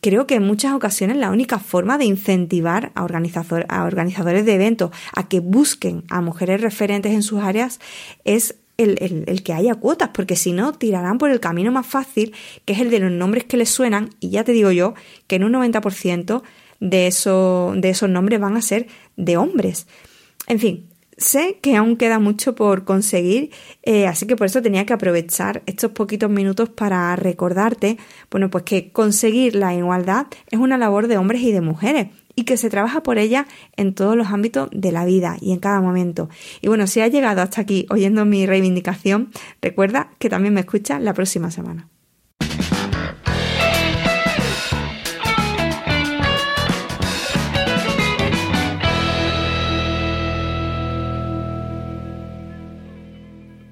creo 0.00 0.26
que 0.26 0.36
en 0.36 0.44
muchas 0.44 0.72
ocasiones 0.72 1.16
la 1.16 1.30
única 1.30 1.58
forma 1.58 1.98
de 1.98 2.06
incentivar 2.06 2.92
a, 2.94 3.02
a 3.02 3.84
organizadores 3.84 4.46
de 4.46 4.54
eventos 4.54 4.90
a 5.14 5.28
que 5.28 5.40
busquen 5.40 6.04
a 6.08 6.20
mujeres 6.20 6.60
referentes 6.60 7.12
en 7.12 7.22
sus 7.22 7.42
áreas 7.42 7.78
es 8.24 8.56
el, 8.76 9.42
que 9.42 9.52
haya 9.52 9.74
cuotas, 9.74 10.10
porque 10.12 10.36
si 10.36 10.52
no, 10.52 10.72
tirarán 10.72 11.18
por 11.18 11.30
el 11.30 11.40
camino 11.40 11.72
más 11.72 11.86
fácil, 11.86 12.34
que 12.64 12.74
es 12.74 12.80
el 12.80 12.90
de 12.90 13.00
los 13.00 13.10
nombres 13.10 13.44
que 13.44 13.56
les 13.56 13.70
suenan, 13.70 14.10
y 14.20 14.30
ya 14.30 14.44
te 14.44 14.52
digo 14.52 14.70
yo 14.70 14.94
que 15.26 15.36
en 15.36 15.44
un 15.44 15.52
90% 15.54 16.42
de, 16.80 17.06
eso, 17.06 17.72
de 17.76 17.90
esos 17.90 18.10
nombres 18.10 18.40
van 18.40 18.56
a 18.56 18.62
ser 18.62 18.86
de 19.16 19.36
hombres. 19.36 19.86
En 20.46 20.58
fin, 20.58 20.86
sé 21.16 21.58
que 21.62 21.76
aún 21.76 21.96
queda 21.96 22.18
mucho 22.18 22.54
por 22.54 22.84
conseguir, 22.84 23.50
eh, 23.82 24.06
así 24.06 24.26
que 24.26 24.36
por 24.36 24.46
eso 24.46 24.62
tenía 24.62 24.84
que 24.84 24.92
aprovechar 24.92 25.62
estos 25.66 25.92
poquitos 25.92 26.30
minutos 26.30 26.68
para 26.68 27.16
recordarte, 27.16 27.96
bueno, 28.30 28.50
pues 28.50 28.64
que 28.64 28.92
conseguir 28.92 29.54
la 29.54 29.74
igualdad 29.74 30.26
es 30.50 30.58
una 30.58 30.76
labor 30.76 31.08
de 31.08 31.16
hombres 31.16 31.42
y 31.42 31.52
de 31.52 31.60
mujeres 31.60 32.08
y 32.36 32.44
que 32.44 32.56
se 32.56 32.70
trabaja 32.70 33.02
por 33.02 33.18
ella 33.18 33.46
en 33.76 33.94
todos 33.94 34.14
los 34.16 34.28
ámbitos 34.28 34.68
de 34.70 34.92
la 34.92 35.04
vida 35.04 35.36
y 35.40 35.52
en 35.52 35.58
cada 35.58 35.80
momento. 35.80 36.28
Y 36.60 36.68
bueno, 36.68 36.86
si 36.86 37.00
has 37.00 37.10
llegado 37.10 37.42
hasta 37.42 37.62
aquí 37.62 37.86
oyendo 37.90 38.24
mi 38.24 38.46
reivindicación, 38.46 39.30
recuerda 39.60 40.10
que 40.18 40.28
también 40.28 40.54
me 40.54 40.60
escuchas 40.60 41.02
la 41.02 41.14
próxima 41.14 41.50
semana. 41.50 41.88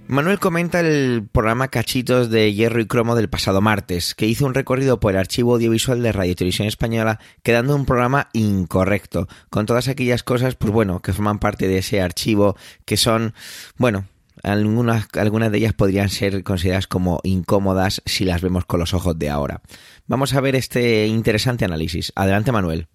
Manuel 0.06 0.38
comenta 0.38 0.80
el 0.80 1.26
programa 1.32 1.68
Cachitos 1.68 2.28
de 2.28 2.52
Hierro 2.52 2.80
y 2.80 2.86
Cromo 2.86 3.16
del 3.16 3.30
pasado 3.30 3.62
martes, 3.62 4.14
que 4.14 4.26
hizo 4.26 4.44
un 4.44 4.52
recorrido 4.52 5.00
por 5.00 5.12
el 5.12 5.18
archivo 5.18 5.54
audiovisual 5.54 6.02
de 6.02 6.12
Radio 6.12 6.36
Televisión 6.36 6.68
Española, 6.68 7.18
quedando 7.42 7.74
un 7.74 7.86
programa 7.86 8.28
incorrecto, 8.34 9.28
con 9.48 9.64
todas 9.64 9.88
aquellas 9.88 10.22
cosas, 10.22 10.56
pues 10.56 10.72
bueno, 10.72 11.00
que 11.00 11.14
forman 11.14 11.38
parte 11.38 11.68
de 11.68 11.78
ese 11.78 12.02
archivo, 12.02 12.54
que 12.84 12.98
son, 12.98 13.32
bueno, 13.78 14.04
algunas, 14.42 15.08
algunas 15.14 15.50
de 15.50 15.58
ellas 15.58 15.72
podrían 15.72 16.10
ser 16.10 16.44
consideradas 16.44 16.86
como 16.86 17.20
incómodas 17.22 18.02
si 18.04 18.26
las 18.26 18.42
vemos 18.42 18.66
con 18.66 18.80
los 18.80 18.92
ojos 18.92 19.18
de 19.18 19.30
ahora. 19.30 19.62
Vamos 20.06 20.34
a 20.34 20.40
ver 20.42 20.54
este 20.54 21.06
interesante 21.06 21.64
análisis. 21.64 22.12
Adelante, 22.14 22.52
Manuel. 22.52 22.88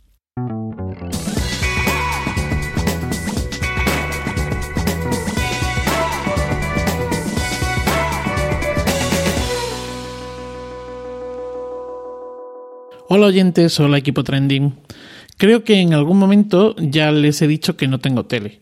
Hola 13.12 13.26
oyentes, 13.26 13.80
hola 13.80 13.98
equipo 13.98 14.24
trending. 14.24 14.76
Creo 15.38 15.64
que 15.64 15.80
en 15.80 15.96
algún 15.96 16.20
momento 16.20 16.76
ya 16.78 17.12
les 17.12 17.42
he 17.42 17.48
dicho 17.48 17.76
que 17.76 17.88
no 17.88 17.98
tengo 17.98 18.28
tele. 18.28 18.62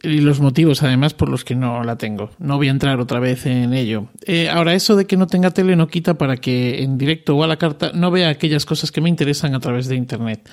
Y 0.00 0.20
los 0.20 0.38
motivos, 0.38 0.84
además, 0.84 1.12
por 1.12 1.28
los 1.28 1.44
que 1.44 1.56
no 1.56 1.82
la 1.82 1.98
tengo. 1.98 2.30
No 2.38 2.56
voy 2.56 2.68
a 2.68 2.70
entrar 2.70 3.00
otra 3.00 3.18
vez 3.18 3.46
en 3.46 3.74
ello. 3.74 4.10
Eh, 4.26 4.48
ahora, 4.48 4.74
eso 4.74 4.94
de 4.94 5.06
que 5.08 5.16
no 5.16 5.26
tenga 5.26 5.50
tele 5.50 5.74
no 5.74 5.88
quita 5.88 6.16
para 6.16 6.36
que 6.36 6.84
en 6.84 6.98
directo 6.98 7.36
o 7.36 7.42
a 7.42 7.48
la 7.48 7.56
carta 7.56 7.90
no 7.92 8.12
vea 8.12 8.28
aquellas 8.28 8.64
cosas 8.64 8.92
que 8.92 9.00
me 9.00 9.08
interesan 9.08 9.56
a 9.56 9.60
través 9.60 9.88
de 9.88 9.96
Internet. 9.96 10.48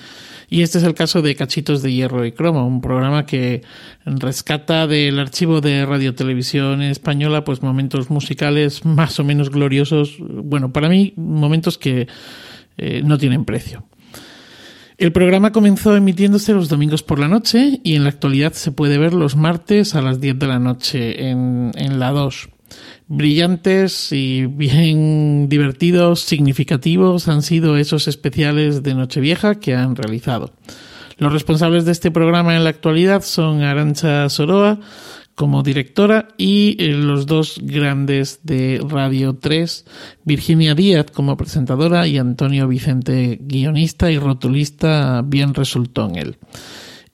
Y 0.50 0.62
este 0.62 0.78
es 0.78 0.84
el 0.84 0.94
caso 0.94 1.22
de 1.22 1.36
Cachitos 1.36 1.80
de 1.80 1.92
Hierro 1.92 2.26
y 2.26 2.32
Cromo, 2.32 2.66
un 2.66 2.80
programa 2.80 3.24
que 3.24 3.62
rescata 4.04 4.88
del 4.88 5.20
archivo 5.20 5.60
de 5.60 5.86
Radio 5.86 6.16
Televisión 6.16 6.82
Española 6.82 7.44
pues 7.44 7.62
momentos 7.62 8.10
musicales 8.10 8.84
más 8.84 9.20
o 9.20 9.24
menos 9.24 9.50
gloriosos. 9.50 10.16
Bueno, 10.18 10.72
para 10.72 10.88
mí, 10.88 11.14
momentos 11.16 11.78
que 11.78 12.08
eh, 12.82 13.02
no 13.04 13.16
tienen 13.16 13.44
precio. 13.44 13.84
El 14.98 15.12
programa 15.12 15.52
comenzó 15.52 15.96
emitiéndose 15.96 16.52
los 16.52 16.68
domingos 16.68 17.02
por 17.02 17.18
la 17.18 17.28
noche 17.28 17.80
y 17.84 17.94
en 17.94 18.02
la 18.02 18.10
actualidad 18.10 18.52
se 18.52 18.72
puede 18.72 18.98
ver 18.98 19.14
los 19.14 19.36
martes 19.36 19.94
a 19.94 20.02
las 20.02 20.20
10 20.20 20.38
de 20.38 20.46
la 20.46 20.58
noche 20.58 21.28
en, 21.28 21.70
en 21.76 21.98
la 22.00 22.10
2. 22.10 22.48
Brillantes 23.06 24.12
y 24.12 24.46
bien 24.46 25.48
divertidos, 25.48 26.20
significativos 26.20 27.28
han 27.28 27.42
sido 27.42 27.76
esos 27.76 28.08
especiales 28.08 28.82
de 28.82 28.94
Nochevieja 28.94 29.56
que 29.56 29.74
han 29.74 29.94
realizado. 29.96 30.52
Los 31.18 31.32
responsables 31.32 31.84
de 31.84 31.92
este 31.92 32.10
programa 32.10 32.56
en 32.56 32.64
la 32.64 32.70
actualidad 32.70 33.22
son 33.22 33.62
Arancha 33.62 34.28
Soroa 34.28 34.80
como 35.34 35.62
directora 35.62 36.28
y 36.36 36.76
eh, 36.78 36.92
los 36.92 37.26
dos 37.26 37.60
grandes 37.62 38.40
de 38.42 38.84
Radio 38.88 39.34
3, 39.34 39.84
Virginia 40.24 40.74
Díaz 40.74 41.06
como 41.12 41.36
presentadora 41.36 42.06
y 42.06 42.18
Antonio 42.18 42.68
Vicente 42.68 43.38
guionista 43.40 44.10
y 44.10 44.18
rotulista, 44.18 45.22
bien 45.24 45.54
resultó 45.54 46.08
en 46.08 46.16
él. 46.16 46.36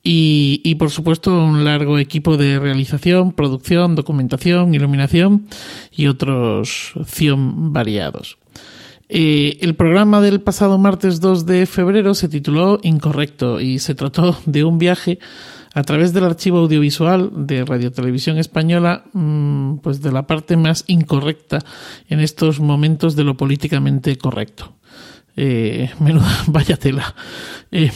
Y, 0.02 0.62
y, 0.64 0.76
por 0.76 0.90
supuesto 0.90 1.44
un 1.44 1.64
largo 1.64 1.98
equipo 1.98 2.36
de 2.36 2.58
realización, 2.58 3.32
producción, 3.32 3.94
documentación, 3.94 4.74
iluminación 4.74 5.48
y 5.90 6.06
otros 6.06 6.92
100 7.04 7.72
variados. 7.72 8.38
Eh, 9.10 9.56
el 9.62 9.74
programa 9.74 10.20
del 10.20 10.42
pasado 10.42 10.76
martes 10.76 11.20
2 11.20 11.46
de 11.46 11.64
febrero 11.64 12.12
se 12.12 12.28
tituló 12.28 12.78
Incorrecto 12.82 13.58
y 13.58 13.78
se 13.78 13.94
trató 13.94 14.36
de 14.44 14.64
un 14.64 14.78
viaje 14.78 15.18
a 15.78 15.82
través 15.84 16.12
del 16.12 16.24
archivo 16.24 16.58
audiovisual 16.58 17.30
de 17.46 17.64
Radio 17.64 17.92
Televisión 17.92 18.36
Española, 18.36 19.04
mmm, 19.12 19.76
pues 19.76 20.02
de 20.02 20.10
la 20.10 20.26
parte 20.26 20.56
más 20.56 20.82
incorrecta 20.88 21.60
en 22.08 22.18
estos 22.18 22.58
momentos 22.58 23.14
de 23.14 23.22
lo 23.22 23.36
políticamente 23.36 24.18
correcto. 24.18 24.74
Eh, 25.36 25.88
menuda, 26.00 26.36
vaya 26.48 26.76
tela. 26.76 27.14
Eh, 27.70 27.92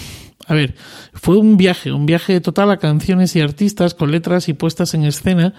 a 0.46 0.54
ver, 0.54 0.76
fue 1.12 1.36
un 1.36 1.56
viaje, 1.56 1.90
un 1.90 2.06
viaje 2.06 2.40
total 2.40 2.70
a 2.70 2.76
canciones 2.76 3.34
y 3.34 3.40
artistas 3.40 3.94
con 3.94 4.12
letras 4.12 4.48
y 4.48 4.52
puestas 4.52 4.94
en 4.94 5.02
escena 5.02 5.52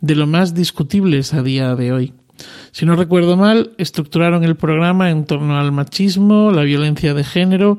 de 0.00 0.14
lo 0.14 0.26
más 0.26 0.54
discutibles 0.54 1.34
a 1.34 1.42
día 1.42 1.74
de 1.74 1.92
hoy. 1.92 2.14
Si 2.72 2.86
no 2.86 2.96
recuerdo 2.96 3.36
mal, 3.36 3.72
estructuraron 3.76 4.44
el 4.44 4.56
programa 4.56 5.10
en 5.10 5.26
torno 5.26 5.58
al 5.58 5.72
machismo, 5.72 6.50
la 6.52 6.62
violencia 6.62 7.12
de 7.12 7.24
género, 7.24 7.78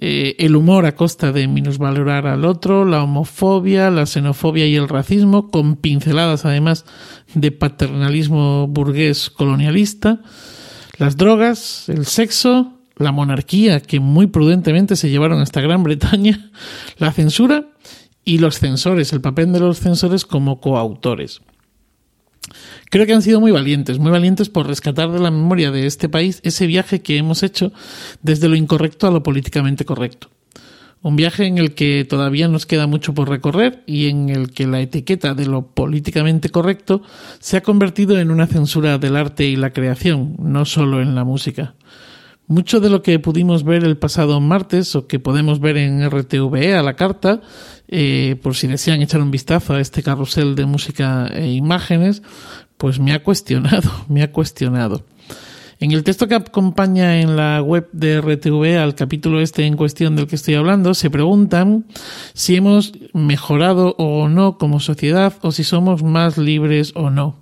eh, 0.00 0.36
el 0.38 0.56
humor 0.56 0.86
a 0.86 0.94
costa 0.94 1.32
de 1.32 1.48
minusvalorar 1.48 2.26
al 2.26 2.44
otro, 2.44 2.84
la 2.84 3.02
homofobia, 3.02 3.90
la 3.90 4.06
xenofobia 4.06 4.66
y 4.66 4.76
el 4.76 4.88
racismo, 4.88 5.50
con 5.50 5.76
pinceladas 5.76 6.44
además 6.44 6.84
de 7.34 7.52
paternalismo 7.52 8.66
burgués 8.68 9.30
colonialista, 9.30 10.20
las 10.98 11.16
drogas, 11.16 11.88
el 11.88 12.06
sexo, 12.06 12.72
la 12.96 13.12
monarquía, 13.12 13.80
que 13.80 14.00
muy 14.00 14.26
prudentemente 14.26 14.96
se 14.96 15.10
llevaron 15.10 15.40
hasta 15.40 15.60
Gran 15.60 15.82
Bretaña, 15.82 16.50
la 16.98 17.12
censura 17.12 17.68
y 18.24 18.38
los 18.38 18.58
censores, 18.58 19.12
el 19.12 19.20
papel 19.20 19.52
de 19.52 19.60
los 19.60 19.78
censores 19.78 20.24
como 20.24 20.60
coautores. 20.60 21.40
Creo 22.90 23.06
que 23.06 23.12
han 23.12 23.22
sido 23.22 23.40
muy 23.40 23.52
valientes, 23.52 23.98
muy 23.98 24.10
valientes 24.10 24.48
por 24.48 24.66
rescatar 24.66 25.10
de 25.10 25.18
la 25.18 25.30
memoria 25.30 25.70
de 25.70 25.86
este 25.86 26.08
país 26.08 26.40
ese 26.42 26.66
viaje 26.66 27.02
que 27.02 27.18
hemos 27.18 27.42
hecho 27.42 27.72
desde 28.22 28.48
lo 28.48 28.56
incorrecto 28.56 29.06
a 29.06 29.10
lo 29.10 29.22
políticamente 29.22 29.84
correcto. 29.84 30.30
Un 31.00 31.14
viaje 31.14 31.46
en 31.46 31.58
el 31.58 31.74
que 31.74 32.04
todavía 32.04 32.48
nos 32.48 32.66
queda 32.66 32.88
mucho 32.88 33.14
por 33.14 33.28
recorrer 33.28 33.84
y 33.86 34.08
en 34.08 34.30
el 34.30 34.50
que 34.50 34.66
la 34.66 34.80
etiqueta 34.80 35.34
de 35.34 35.46
lo 35.46 35.66
políticamente 35.66 36.48
correcto 36.48 37.02
se 37.38 37.56
ha 37.56 37.62
convertido 37.62 38.18
en 38.18 38.32
una 38.32 38.48
censura 38.48 38.98
del 38.98 39.14
arte 39.14 39.44
y 39.44 39.54
la 39.54 39.72
creación, 39.72 40.34
no 40.40 40.64
solo 40.64 41.00
en 41.00 41.14
la 41.14 41.22
música. 41.22 41.74
Mucho 42.48 42.80
de 42.80 42.88
lo 42.88 43.02
que 43.02 43.18
pudimos 43.18 43.62
ver 43.62 43.84
el 43.84 43.98
pasado 43.98 44.40
martes 44.40 44.96
o 44.96 45.06
que 45.06 45.20
podemos 45.20 45.60
ver 45.60 45.76
en 45.76 46.08
RTVE 46.08 46.74
a 46.74 46.82
la 46.82 46.96
carta, 46.96 47.42
eh, 47.88 48.36
por 48.42 48.56
si 48.56 48.66
desean 48.66 49.02
echar 49.02 49.20
un 49.20 49.30
vistazo 49.30 49.74
a 49.74 49.80
este 49.80 50.02
carrusel 50.02 50.54
de 50.54 50.64
música 50.64 51.26
e 51.26 51.52
imágenes, 51.52 52.22
pues 52.78 53.00
me 53.00 53.12
ha 53.12 53.22
cuestionado, 53.22 53.90
me 54.08 54.22
ha 54.22 54.32
cuestionado. 54.32 55.04
En 55.78 55.92
el 55.92 56.02
texto 56.02 56.26
que 56.26 56.36
acompaña 56.36 57.20
en 57.20 57.36
la 57.36 57.60
web 57.60 57.88
de 57.92 58.20
RTV 58.22 58.78
al 58.78 58.94
capítulo 58.94 59.40
este 59.40 59.66
en 59.66 59.76
cuestión 59.76 60.16
del 60.16 60.26
que 60.26 60.36
estoy 60.36 60.54
hablando, 60.54 60.94
se 60.94 61.10
preguntan 61.10 61.84
si 62.32 62.56
hemos 62.56 62.94
mejorado 63.12 63.94
o 63.98 64.28
no 64.28 64.56
como 64.56 64.80
sociedad 64.80 65.34
o 65.42 65.52
si 65.52 65.64
somos 65.64 66.02
más 66.02 66.38
libres 66.38 66.92
o 66.96 67.10
no. 67.10 67.36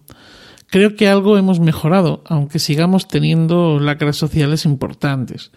Creo 0.68 0.96
que 0.96 1.08
algo 1.08 1.38
hemos 1.38 1.60
mejorado, 1.60 2.22
aunque 2.26 2.58
sigamos 2.58 3.06
teniendo 3.06 3.78
lacras 3.78 4.16
sociales 4.16 4.64
importantes. 4.64 5.52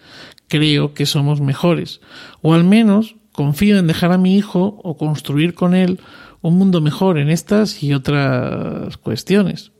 Creo 0.48 0.94
que 0.94 1.06
somos 1.06 1.42
mejores, 1.42 2.00
o 2.42 2.54
al 2.54 2.64
menos 2.64 3.16
confío 3.32 3.78
en 3.78 3.88
dejar 3.88 4.12
a 4.12 4.18
mi 4.18 4.36
hijo 4.36 4.80
o 4.84 4.98
construir 4.98 5.56
con 5.56 5.74
él 5.74 6.00
un 6.42 6.58
mundo 6.58 6.82
mejor 6.82 7.18
en 7.18 7.30
estas 7.30 7.84
y 7.84 7.94
otras 7.94 8.98
cuestiones. 8.98 9.72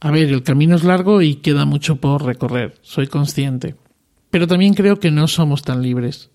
A 0.00 0.10
ver, 0.10 0.28
el 0.28 0.44
camino 0.44 0.76
es 0.76 0.84
largo 0.84 1.22
y 1.22 1.36
queda 1.36 1.64
mucho 1.64 1.96
por 1.96 2.24
recorrer, 2.24 2.74
soy 2.82 3.08
consciente. 3.08 3.74
Pero 4.30 4.46
también 4.46 4.74
creo 4.74 5.00
que 5.00 5.10
no 5.10 5.26
somos 5.26 5.62
tan 5.62 5.82
libres. 5.82 6.30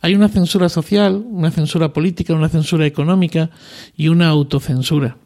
Hay 0.00 0.14
una 0.14 0.28
censura 0.28 0.68
social, 0.68 1.22
una 1.26 1.50
censura 1.50 1.92
política, 1.92 2.34
una 2.34 2.48
censura 2.48 2.86
económica 2.86 3.50
y 3.96 4.08
una 4.08 4.28
autocensura. 4.28 5.18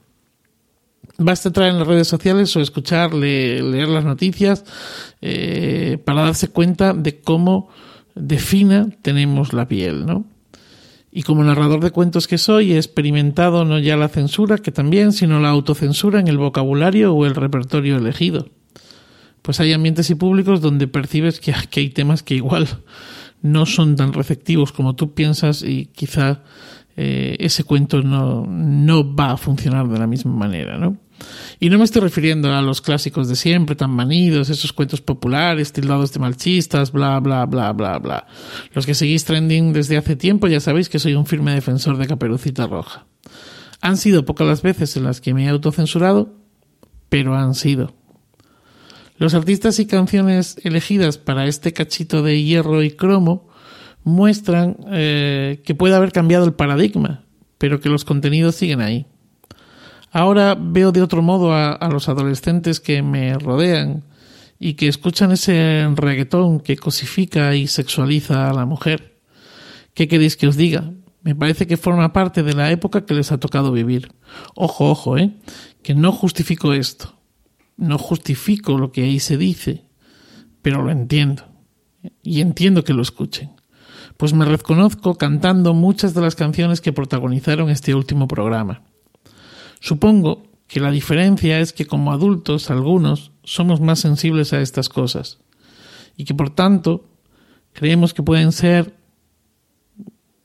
Basta 1.20 1.48
entrar 1.48 1.68
en 1.68 1.78
las 1.78 1.86
redes 1.88 2.06
sociales 2.06 2.54
o 2.54 2.60
escuchar, 2.60 3.12
leer 3.12 3.88
las 3.88 4.04
noticias 4.04 4.64
eh, 5.20 5.98
para 6.04 6.22
darse 6.22 6.46
cuenta 6.46 6.94
de 6.94 7.20
cómo 7.20 7.70
de 8.14 8.38
fina 8.38 8.88
tenemos 9.02 9.52
la 9.52 9.66
piel, 9.66 10.06
¿no? 10.06 10.26
Y 11.10 11.24
como 11.24 11.42
narrador 11.42 11.80
de 11.80 11.90
cuentos 11.90 12.28
que 12.28 12.38
soy, 12.38 12.72
he 12.72 12.76
experimentado 12.76 13.64
no 13.64 13.80
ya 13.80 13.96
la 13.96 14.08
censura, 14.08 14.58
que 14.58 14.70
también, 14.70 15.12
sino 15.12 15.40
la 15.40 15.48
autocensura 15.48 16.20
en 16.20 16.28
el 16.28 16.38
vocabulario 16.38 17.12
o 17.12 17.26
el 17.26 17.34
repertorio 17.34 17.96
elegido. 17.96 18.50
Pues 19.42 19.58
hay 19.58 19.72
ambientes 19.72 20.10
y 20.10 20.14
públicos 20.14 20.60
donde 20.60 20.86
percibes 20.86 21.40
que, 21.40 21.52
hay 21.74 21.90
temas 21.90 22.22
que 22.22 22.36
igual 22.36 22.68
no 23.42 23.66
son 23.66 23.96
tan 23.96 24.12
receptivos 24.12 24.70
como 24.70 24.94
tú 24.94 25.14
piensas 25.14 25.64
y 25.64 25.86
quizá 25.86 26.44
eh, 26.96 27.36
ese 27.40 27.64
cuento 27.64 28.02
no, 28.02 28.46
no 28.46 29.16
va 29.16 29.32
a 29.32 29.36
funcionar 29.36 29.88
de 29.88 29.98
la 29.98 30.06
misma 30.06 30.32
manera, 30.32 30.78
¿no? 30.78 30.96
Y 31.60 31.70
no 31.70 31.78
me 31.78 31.84
estoy 31.84 32.02
refiriendo 32.02 32.52
a 32.52 32.62
los 32.62 32.80
clásicos 32.80 33.28
de 33.28 33.36
siempre, 33.36 33.76
tan 33.76 33.90
manidos, 33.90 34.50
esos 34.50 34.72
cuentos 34.72 35.00
populares, 35.00 35.72
tildados 35.72 36.12
de 36.12 36.20
malchistas, 36.20 36.92
bla, 36.92 37.18
bla, 37.20 37.46
bla, 37.46 37.72
bla, 37.72 37.98
bla. 37.98 38.26
Los 38.72 38.86
que 38.86 38.94
seguís 38.94 39.24
trending 39.24 39.72
desde 39.72 39.96
hace 39.96 40.16
tiempo 40.16 40.46
ya 40.46 40.60
sabéis 40.60 40.88
que 40.88 40.98
soy 40.98 41.14
un 41.14 41.26
firme 41.26 41.54
defensor 41.54 41.96
de 41.96 42.06
Caperucita 42.06 42.66
Roja. 42.66 43.06
Han 43.80 43.96
sido 43.96 44.24
pocas 44.24 44.46
las 44.46 44.62
veces 44.62 44.96
en 44.96 45.04
las 45.04 45.20
que 45.20 45.34
me 45.34 45.44
he 45.44 45.48
autocensurado, 45.48 46.34
pero 47.08 47.34
han 47.34 47.54
sido. 47.54 47.94
Los 49.16 49.34
artistas 49.34 49.80
y 49.80 49.86
canciones 49.86 50.56
elegidas 50.62 51.18
para 51.18 51.46
este 51.46 51.72
cachito 51.72 52.22
de 52.22 52.42
hierro 52.42 52.82
y 52.82 52.92
cromo 52.92 53.48
muestran 54.04 54.76
eh, 54.90 55.60
que 55.64 55.74
puede 55.74 55.96
haber 55.96 56.12
cambiado 56.12 56.44
el 56.44 56.54
paradigma, 56.54 57.24
pero 57.58 57.80
que 57.80 57.88
los 57.88 58.04
contenidos 58.04 58.54
siguen 58.54 58.80
ahí. 58.80 59.06
Ahora 60.10 60.56
veo 60.58 60.92
de 60.92 61.02
otro 61.02 61.22
modo 61.22 61.52
a, 61.52 61.88
los 61.90 62.08
adolescentes 62.08 62.80
que 62.80 63.02
me 63.02 63.38
rodean 63.38 64.04
y 64.58 64.74
que 64.74 64.88
escuchan 64.88 65.32
ese 65.32 65.88
reggaetón 65.94 66.60
que 66.60 66.76
cosifica 66.76 67.54
y 67.54 67.66
sexualiza 67.66 68.48
a 68.48 68.54
la 68.54 68.64
mujer. 68.64 69.18
¿Qué 69.94 70.08
queréis 70.08 70.36
que 70.36 70.46
os 70.46 70.56
diga? 70.56 70.92
Me 71.22 71.34
parece 71.34 71.66
que 71.66 71.76
forma 71.76 72.12
parte 72.12 72.42
de 72.42 72.54
la 72.54 72.70
época 72.70 73.04
que 73.04 73.14
les 73.14 73.32
ha 73.32 73.38
tocado 73.38 73.72
vivir. 73.72 74.12
Ojo, 74.54 74.90
ojo, 74.90 75.18
¿eh? 75.18 75.32
Que 75.82 75.94
no 75.94 76.12
justifico 76.12 76.72
esto. 76.72 77.18
No 77.76 77.98
justifico 77.98 78.78
lo 78.78 78.92
que 78.92 79.02
ahí 79.02 79.20
se 79.20 79.36
dice, 79.36 79.84
pero 80.62 80.82
lo 80.82 80.90
entiendo. 80.90 81.44
Y 82.22 82.40
entiendo 82.40 82.82
que 82.82 82.94
lo 82.94 83.02
escuchen. 83.02 83.50
Pues 84.16 84.32
me 84.32 84.44
reconozco 84.44 85.16
cantando 85.16 85.74
muchas 85.74 86.14
de 86.14 86.22
las 86.22 86.34
canciones 86.34 86.80
que 86.80 86.92
protagonizaron 86.92 87.70
este 87.70 87.94
último 87.94 88.26
programa. 88.26 88.82
Supongo 89.80 90.44
que 90.66 90.80
la 90.80 90.90
diferencia 90.90 91.60
es 91.60 91.72
que 91.72 91.86
como 91.86 92.12
adultos 92.12 92.70
algunos 92.70 93.32
somos 93.42 93.80
más 93.80 94.00
sensibles 94.00 94.52
a 94.52 94.60
estas 94.60 94.88
cosas 94.88 95.38
y 96.16 96.24
que 96.24 96.34
por 96.34 96.50
tanto 96.50 97.08
creemos 97.72 98.12
que 98.12 98.22
pueden 98.22 98.52
ser, 98.52 98.94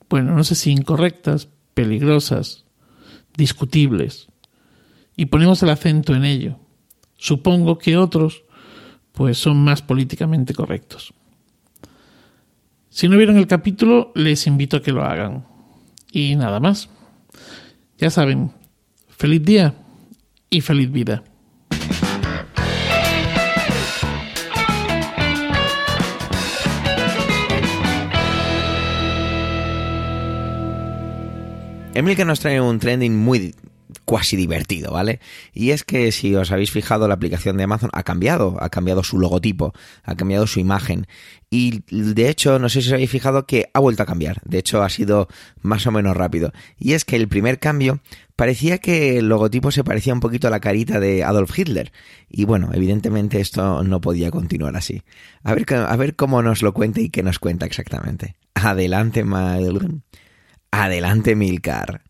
bueno, 0.09 0.35
no 0.35 0.43
sé 0.43 0.55
si 0.55 0.71
incorrectas, 0.71 1.49
peligrosas, 1.73 2.65
discutibles 3.35 4.27
y 5.17 5.25
ponemos 5.25 5.61
el 5.63 5.69
acento 5.69 6.15
en 6.15 6.25
ello. 6.25 6.59
Supongo 7.17 7.77
que 7.77 7.97
otros 7.97 8.43
pues 9.11 9.37
son 9.37 9.63
más 9.63 9.81
políticamente 9.81 10.53
correctos. 10.53 11.13
Si 12.89 13.07
no 13.07 13.17
vieron 13.17 13.37
el 13.37 13.47
capítulo, 13.47 14.11
les 14.15 14.45
invito 14.45 14.77
a 14.77 14.81
que 14.81 14.91
lo 14.91 15.03
hagan. 15.03 15.45
Y 16.11 16.35
nada 16.35 16.59
más. 16.59 16.89
Ya 17.97 18.11
saben, 18.11 18.51
Feliz 19.17 19.41
dia 19.43 19.73
i 20.49 20.61
feliz 20.61 20.91
vida. 20.91 21.23
Emilcar 31.95 32.25
nos 32.25 32.39
trae 32.39 32.59
un 32.59 32.79
trending 32.79 33.15
muy 33.15 33.53
cuasi 34.05 34.35
divertido, 34.35 34.91
¿vale? 34.91 35.19
Y 35.53 35.71
es 35.71 35.83
que 35.83 36.11
si 36.11 36.35
os 36.35 36.51
habéis 36.51 36.71
fijado, 36.71 37.07
la 37.07 37.13
aplicación 37.13 37.57
de 37.57 37.63
Amazon 37.63 37.89
ha 37.93 38.03
cambiado, 38.03 38.57
ha 38.59 38.69
cambiado 38.69 39.03
su 39.03 39.19
logotipo, 39.19 39.73
ha 40.03 40.15
cambiado 40.15 40.47
su 40.47 40.59
imagen. 40.59 41.07
Y 41.49 41.83
de 41.89 42.29
hecho, 42.29 42.57
no 42.59 42.67
sé 42.69 42.81
si 42.81 42.87
os 42.87 42.93
habéis 42.93 43.11
fijado 43.11 43.45
que 43.45 43.69
ha 43.73 43.79
vuelto 43.79 44.03
a 44.03 44.07
cambiar. 44.07 44.41
De 44.43 44.57
hecho, 44.57 44.81
ha 44.81 44.89
sido 44.89 45.27
más 45.61 45.85
o 45.85 45.91
menos 45.91 46.17
rápido. 46.17 46.51
Y 46.77 46.93
es 46.93 47.05
que 47.05 47.15
el 47.15 47.27
primer 47.27 47.59
cambio 47.59 47.99
parecía 48.35 48.79
que 48.79 49.17
el 49.19 49.29
logotipo 49.29 49.71
se 49.71 49.83
parecía 49.83 50.13
un 50.13 50.19
poquito 50.19 50.47
a 50.47 50.51
la 50.51 50.59
carita 50.59 50.99
de 50.99 51.23
Adolf 51.23 51.57
Hitler. 51.57 51.91
Y 52.29 52.45
bueno, 52.45 52.71
evidentemente 52.73 53.39
esto 53.39 53.83
no 53.83 54.01
podía 54.01 54.31
continuar 54.31 54.75
así. 54.75 55.03
A 55.43 55.53
ver, 55.53 55.65
a 55.73 55.95
ver 55.95 56.15
cómo 56.15 56.41
nos 56.41 56.63
lo 56.63 56.73
cuenta 56.73 57.01
y 57.01 57.09
qué 57.09 57.21
nos 57.21 57.39
cuenta 57.39 57.65
exactamente. 57.65 58.35
Adelante, 58.55 59.23
Mal... 59.23 60.01
Adelante, 60.71 61.35
Milcar. 61.35 62.01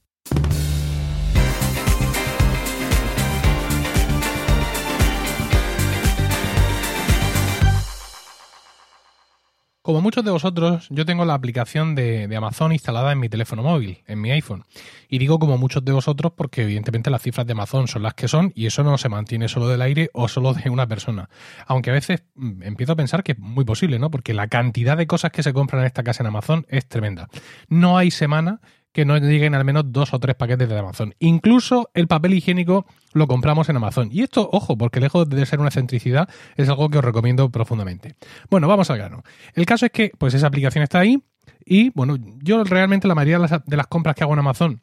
Como 9.84 10.00
muchos 10.00 10.24
de 10.24 10.32
vosotros, 10.32 10.88
yo 10.92 11.06
tengo 11.06 11.26
la 11.26 11.34
aplicación 11.34 11.94
de, 11.94 12.34
Amazon 12.34 12.72
instalada 12.72 13.12
en 13.12 13.20
mi 13.20 13.28
teléfono 13.28 13.64
móvil, 13.64 14.02
en 14.08 14.22
mi 14.22 14.32
iPhone. 14.32 14.64
Y 15.10 15.18
digo 15.18 15.40
como 15.40 15.58
muchos 15.58 15.84
de 15.84 15.92
vosotros 15.92 16.32
porque 16.38 16.62
evidentemente 16.62 17.10
las 17.10 17.22
cifras 17.22 17.46
de 17.46 17.52
Amazon 17.52 17.90
son 17.90 18.02
las 18.02 18.14
que 18.14 18.30
son 18.30 18.54
y 18.56 18.66
eso 18.66 18.86
no 18.86 18.98
se 18.98 19.10
mantiene 19.10 19.50
solo 19.50 19.68
del 19.68 19.82
aire 19.82 20.10
o 20.14 20.30
solo 20.30 20.54
de 20.54 20.70
una 20.70 20.88
persona. 20.88 21.30
Aunque 21.68 21.90
a 21.90 21.94
veces 21.94 22.24
mm, 22.36 22.64
empiezo 22.64 22.94
a 22.94 22.96
pensar 22.96 23.26
que 23.26 23.34
es 23.34 23.40
muy 23.40 23.66
posible, 23.66 24.00
¿no? 24.00 24.10
Porque 24.10 24.34
la 24.34 24.48
cantidad 24.48 24.96
de 24.96 25.06
cosas 25.06 25.32
que 25.32 25.44
se 25.44 25.52
compran 25.52 25.82
en 25.82 25.88
esta 25.88 26.02
casa 26.02 26.24
en 26.24 26.28
Amazon 26.28 26.66
es 26.70 26.88
tremenda. 26.88 27.28
No 27.68 27.98
hay 27.98 28.10
semana 28.10 28.62
que 28.94 29.06
no 29.06 29.18
lleguen 29.18 29.56
al 29.56 29.66
menos 29.66 29.92
dos 29.92 30.14
o 30.14 30.20
tres 30.20 30.36
paquetes 30.36 30.70
de 30.70 30.78
Amazon. 30.78 31.14
Incluso 31.20 31.90
el 31.94 32.08
papel 32.08 32.36
higiénico 32.36 32.86
lo 33.14 33.28
compramos 33.28 33.68
en 33.70 33.76
Amazon. 33.76 34.10
Y 34.12 34.22
esto, 34.22 34.50
ojo, 34.52 34.78
porque 34.78 35.00
lejos 35.00 35.28
de 35.28 35.46
ser 35.46 35.60
una 35.60 35.70
excentricidad, 35.70 36.30
es 36.56 36.70
algo 36.70 36.90
que 36.90 37.00
os 37.00 37.04
recomiendo 37.04 37.50
profundamente. 37.50 38.16
Bueno, 38.50 38.68
vamos 38.68 38.90
al 38.90 39.00
grano. 39.00 39.24
El 39.56 39.66
caso 39.66 39.86
es 39.88 39.92
que, 39.92 40.12
pues 40.18 40.34
esa 40.34 40.48
aplicación 40.48 40.84
está 40.84 41.00
ahí. 41.00 41.22
Y 41.66 41.90
bueno, 41.92 42.18
yo 42.42 42.64
realmente 42.64 43.08
la 43.08 43.16
mayoría 43.16 43.62
de 43.66 43.78
las 43.78 43.88
compras 43.88 44.16
que 44.16 44.24
hago 44.24 44.34
en 44.34 44.40
Amazon 44.40 44.82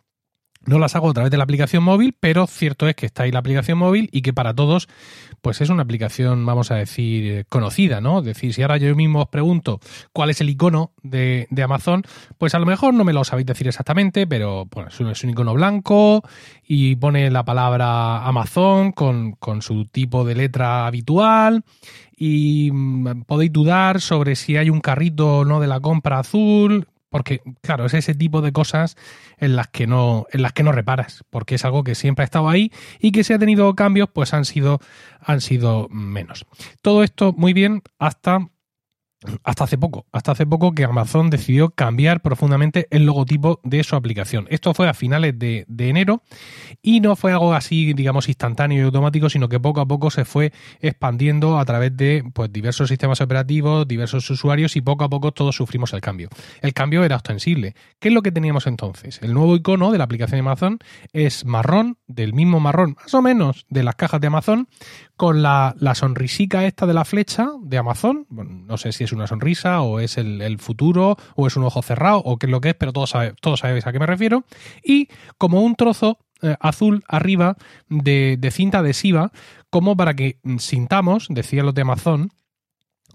no 0.67 0.79
las 0.79 0.95
hago 0.95 1.11
a 1.11 1.13
través 1.15 1.31
de 1.31 1.39
la 1.39 1.45
aplicación 1.45 1.83
móvil, 1.83 2.15
pero 2.19 2.47
cierto 2.47 2.87
es 2.87 2.95
que 2.95 3.07
está 3.07 3.23
ahí 3.23 3.33
la 3.33 3.39
aplicación 3.39 3.79
móvil 3.79 4.09
y 4.13 4.23
que 4.23 4.33
para 4.33 4.55
todos, 4.55 4.89
pues 5.41 5.61
es 5.61 5.71
una 5.71 5.83
aplicación, 5.83 6.45
vamos 6.45 6.71
a 6.71 6.77
decir, 6.77 7.47
conocida, 7.49 8.01
¿no? 8.01 8.19
Es 8.19 8.27
decir, 8.27 8.53
si 8.53 8.63
ahora 8.63 8.77
yo 8.77 8.95
mismo 8.95 9.23
os 9.23 9.29
pregunto 9.29 9.81
cuál 10.13 10.31
es 10.31 10.41
el 10.41 10.51
icono 10.51 10.93
de, 11.03 11.49
Amazon, 11.63 12.03
pues 12.39 12.55
a 12.55 12.59
lo 12.59 12.67
mejor 12.67 12.95
no 12.95 13.05
me 13.05 13.13
lo 13.13 13.25
sabéis 13.25 13.47
decir 13.47 13.69
exactamente, 13.69 14.27
pero 14.27 14.67
bueno, 14.67 14.91
es 14.91 15.25
un, 15.25 15.31
icono 15.31 15.55
blanco 15.55 16.23
y 16.67 16.97
pone 16.97 17.31
la 17.31 17.45
palabra 17.45 18.27
Amazon 18.27 18.93
con, 18.93 19.33
con 19.33 19.63
su 19.63 19.87
tipo 19.87 20.25
de 20.25 20.35
letra 20.35 20.87
habitual 20.87 21.65
y 22.17 22.71
mm, 22.71 23.23
podéis 23.27 23.53
dudar 23.53 24.01
sobre 24.01 24.37
si 24.37 24.57
hay 24.57 24.69
un 24.69 24.81
carrito 24.81 25.39
o 25.39 25.45
no 25.45 25.59
de 25.59 25.67
la 25.67 25.81
compra 25.81 26.19
azul, 26.19 26.87
porque, 27.11 27.43
claro, 27.61 27.85
es 27.85 27.95
ese 27.95 28.15
tipo 28.15 28.41
de 28.41 28.53
cosas 28.53 28.97
en 29.39 29.57
las 29.57 29.69
que 29.69 29.87
no, 29.87 30.27
en 30.31 30.43
las 30.43 30.53
que 30.53 30.63
no 30.63 30.73
reparas, 30.73 31.25
porque 31.29 31.57
es 31.57 31.65
algo 31.65 31.85
que 31.85 31.95
siempre 31.95 32.23
ha 32.23 32.25
estado 32.25 32.49
ahí 32.49 32.73
y 33.01 33.13
que 33.13 33.25
si 33.25 33.33
ha 33.33 33.39
tenido 33.39 33.75
cambios, 33.75 34.09
pues 34.13 34.33
han 34.33 34.45
sido, 34.45 34.81
han 35.21 35.41
sido 35.41 35.89
menos. 35.91 36.47
Todo 36.81 37.03
esto 37.03 37.35
muy 37.37 37.53
bien 37.53 37.83
hasta 37.99 38.49
hasta 39.45 39.65
hace 39.65 39.77
poco, 39.77 40.07
hasta 40.13 40.33
hace 40.33 40.47
poco 40.47 40.73
que 40.73 40.85
Amazon 40.85 41.29
decidió 41.29 41.71
cambiar 41.71 42.23
profundamente 42.23 42.87
el 42.91 43.05
logotipo 43.05 43.61
de 43.65 43.85
su 43.85 43.97
aplicación. 43.97 44.47
Esto 44.51 44.73
fue 44.73 44.89
a 44.89 44.95
finales 44.95 45.39
de, 45.39 45.67
enero 45.79 46.23
y 46.83 47.01
no 47.01 47.17
fue 47.17 47.33
algo 47.33 47.53
así, 47.53 47.93
digamos, 47.93 48.29
instantáneo 48.29 48.79
y 48.79 48.85
automático, 48.85 49.29
sino 49.29 49.49
que 49.49 49.61
poco 49.61 49.81
a 49.81 49.87
poco 49.87 50.11
se 50.11 50.25
fue 50.25 50.53
expandiendo 50.81 51.59
a 51.59 51.65
través 51.65 51.97
de 51.97 52.25
pues, 52.33 52.53
diversos 52.53 52.89
sistemas 52.89 53.21
operativos, 53.21 53.87
diversos 53.87 54.29
usuarios 54.31 54.77
y 54.77 54.81
poco 54.81 55.05
a 55.05 55.11
poco 55.11 55.33
todos 55.33 55.57
sufrimos 55.57 55.93
el 55.93 56.01
cambio. 56.01 56.29
El 56.63 56.73
cambio 56.73 57.05
era 57.05 57.17
ostensible. 57.17 57.75
¿Qué 57.99 58.09
es 58.09 58.15
lo 58.15 58.23
que 58.23 58.33
teníamos 58.33 58.67
entonces? 58.67 59.21
El 59.23 59.35
nuevo 59.35 59.55
icono 59.57 59.93
de 59.93 59.99
la 59.99 60.05
aplicación 60.05 60.39
de 60.39 60.49
Amazon 60.49 60.79
es 61.13 61.45
marrón, 61.45 61.99
del 62.07 62.33
mismo 62.33 62.61
marrón, 62.61 62.97
más 63.01 63.13
o 63.15 63.23
menos, 63.23 63.67
de 63.69 63.83
las 63.83 63.97
cajas 63.97 64.21
de 64.21 64.29
Amazon, 64.29 64.69
con 65.21 65.43
la, 65.43 65.75
la 65.79 65.95
sonrisica 65.95 66.65
esta 66.65 66.87
de 66.87 66.95
la 66.95 67.05
flecha 67.05 67.51
de 67.61 67.77
Amazon. 67.77 68.27
no 68.31 68.79
sé 68.79 68.91
si 68.91 69.05
es 69.05 69.13
una 69.13 69.27
sonrisa 69.27 69.83
o 69.83 70.01
es 70.01 70.17
el, 70.17 70.59
futuro 70.59 71.19
o 71.37 71.47
es 71.47 71.57
un 71.57 71.65
ojo 71.65 71.83
cerrado 71.83 72.23
o 72.25 72.39
qué 72.39 72.47
es 72.47 72.51
lo 72.51 72.63
que 72.63 72.71
es, 72.71 72.75
pero 72.75 72.95
todos, 72.95 73.13
todos 73.43 73.61
sabéis 73.61 73.87
a 73.87 73.93
qué 73.93 73.99
me 73.99 74.07
refiero. 74.07 74.45
Y 74.83 75.09
como 75.37 75.61
un 75.61 75.75
trozo 75.75 76.21
eh, 76.41 76.57
azul 76.59 77.05
arriba 77.07 77.59
de, 77.91 78.49
cinta 78.51 78.79
adhesiva, 78.79 79.31
como 79.69 79.95
para 79.95 80.15
que 80.15 80.39
sintamos, 80.57 81.27
decía 81.29 81.65
los 81.65 81.75
de 81.75 81.83
Amazon, 81.83 82.31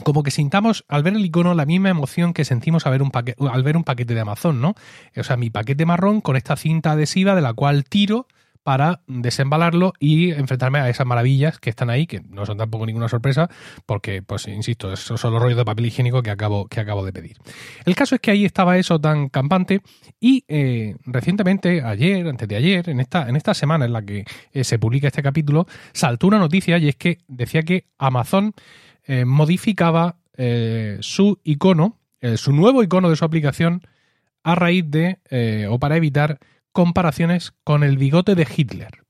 como 0.04 0.22
que 0.22 0.30
sintamos 0.30 0.86
al 0.88 1.02
ver 1.02 1.15
el 1.15 1.26
icono 1.26 1.56
la 1.56 1.65
misma 1.65 1.89
emoción 1.89 2.34
que 2.34 2.46
sentimos 2.46 2.86
al 2.86 2.91
ver, 2.91 3.02
un 3.02 3.10
paquete, 3.10 3.44
al 3.52 3.63
ver 3.63 3.78
un 3.78 3.84
paquete 3.84 4.13
de 4.13 4.22
Amazon, 4.22 4.62
¿no? 4.62 4.76
O 5.18 5.24
sea, 5.24 5.38
mi 5.38 5.50
paquete 5.50 5.88
marrón 5.88 6.22
con 6.22 6.36
esta 6.36 6.56
cinta 6.56 6.91
adhesiva 6.91 7.34
de 7.34 7.41
la 7.41 7.54
cual 7.54 7.84
tiro 7.84 8.28
para 8.65 9.01
desembalarlo 9.06 9.93
y 9.99 10.32
enfrentarme 10.32 10.80
a 10.80 10.89
esas 10.89 11.06
maravillas 11.06 11.60
que 11.60 11.69
están 11.69 11.91
ahí, 11.91 12.08
que 12.08 12.21
no 12.21 12.47
son 12.47 12.58
tampoco 12.58 12.88
ninguna 12.88 13.08
sorpresa, 13.08 13.47
porque, 13.86 14.23
pues, 14.23 14.47
insisto, 14.47 14.91
esos 14.91 15.21
son 15.21 15.34
los 15.34 15.39
rollos 15.39 15.56
de 15.56 15.63
papel 15.63 15.86
higiénico 15.86 16.23
que 16.23 16.32
acabo, 16.32 16.65
que 16.67 16.80
acabo 16.80 17.06
de 17.06 17.13
pedir. 17.13 17.38
El 17.86 17.95
caso 17.95 18.15
es 18.15 18.21
que 18.21 18.32
ahí 18.32 18.43
estaba 18.43 18.80
eso 18.80 18.99
tan 18.99 19.30
campante 19.30 19.82
y 20.19 20.45
eh, 20.47 20.95
recientemente, 21.06 21.84
ayer, 21.84 22.28
antes 22.28 22.47
de 22.47 22.56
ayer, 22.56 22.89
en 22.89 23.01
esta, 23.01 23.30
en 23.30 23.36
esta 23.36 23.54
semana 23.54 23.86
en 23.86 23.93
la 23.93 24.01
que 24.01 24.25
eh, 24.51 24.63
se 24.63 24.80
publica 24.80 25.10
este 25.10 25.21
capítulo, 25.21 25.67
saltó 25.93 26.25
una 26.25 26.39
noticia 26.39 26.80
y 26.80 26.88
es 26.88 26.95
que 26.95 27.19
decía 27.28 27.62
que 27.62 27.86
Amazon 27.99 28.54
eh, 29.06 29.25
modificaba 29.25 30.17
su 30.99 31.39
icono, 31.45 32.01
su 32.36 32.51
nuevo 32.51 32.84
icono 32.84 33.10
de 33.10 33.15
su 33.15 33.23
aplicación, 33.23 33.88
a 34.43 34.54
raíz 34.54 34.84
de, 34.89 35.19
o 35.69 35.80
para 35.80 35.95
evitar 35.95 36.39
comparaciones 36.76 37.54
con 37.64 37.84
el 37.84 37.98
bigote 37.98 38.36
de 38.36 38.46
Hitler. 38.54 39.06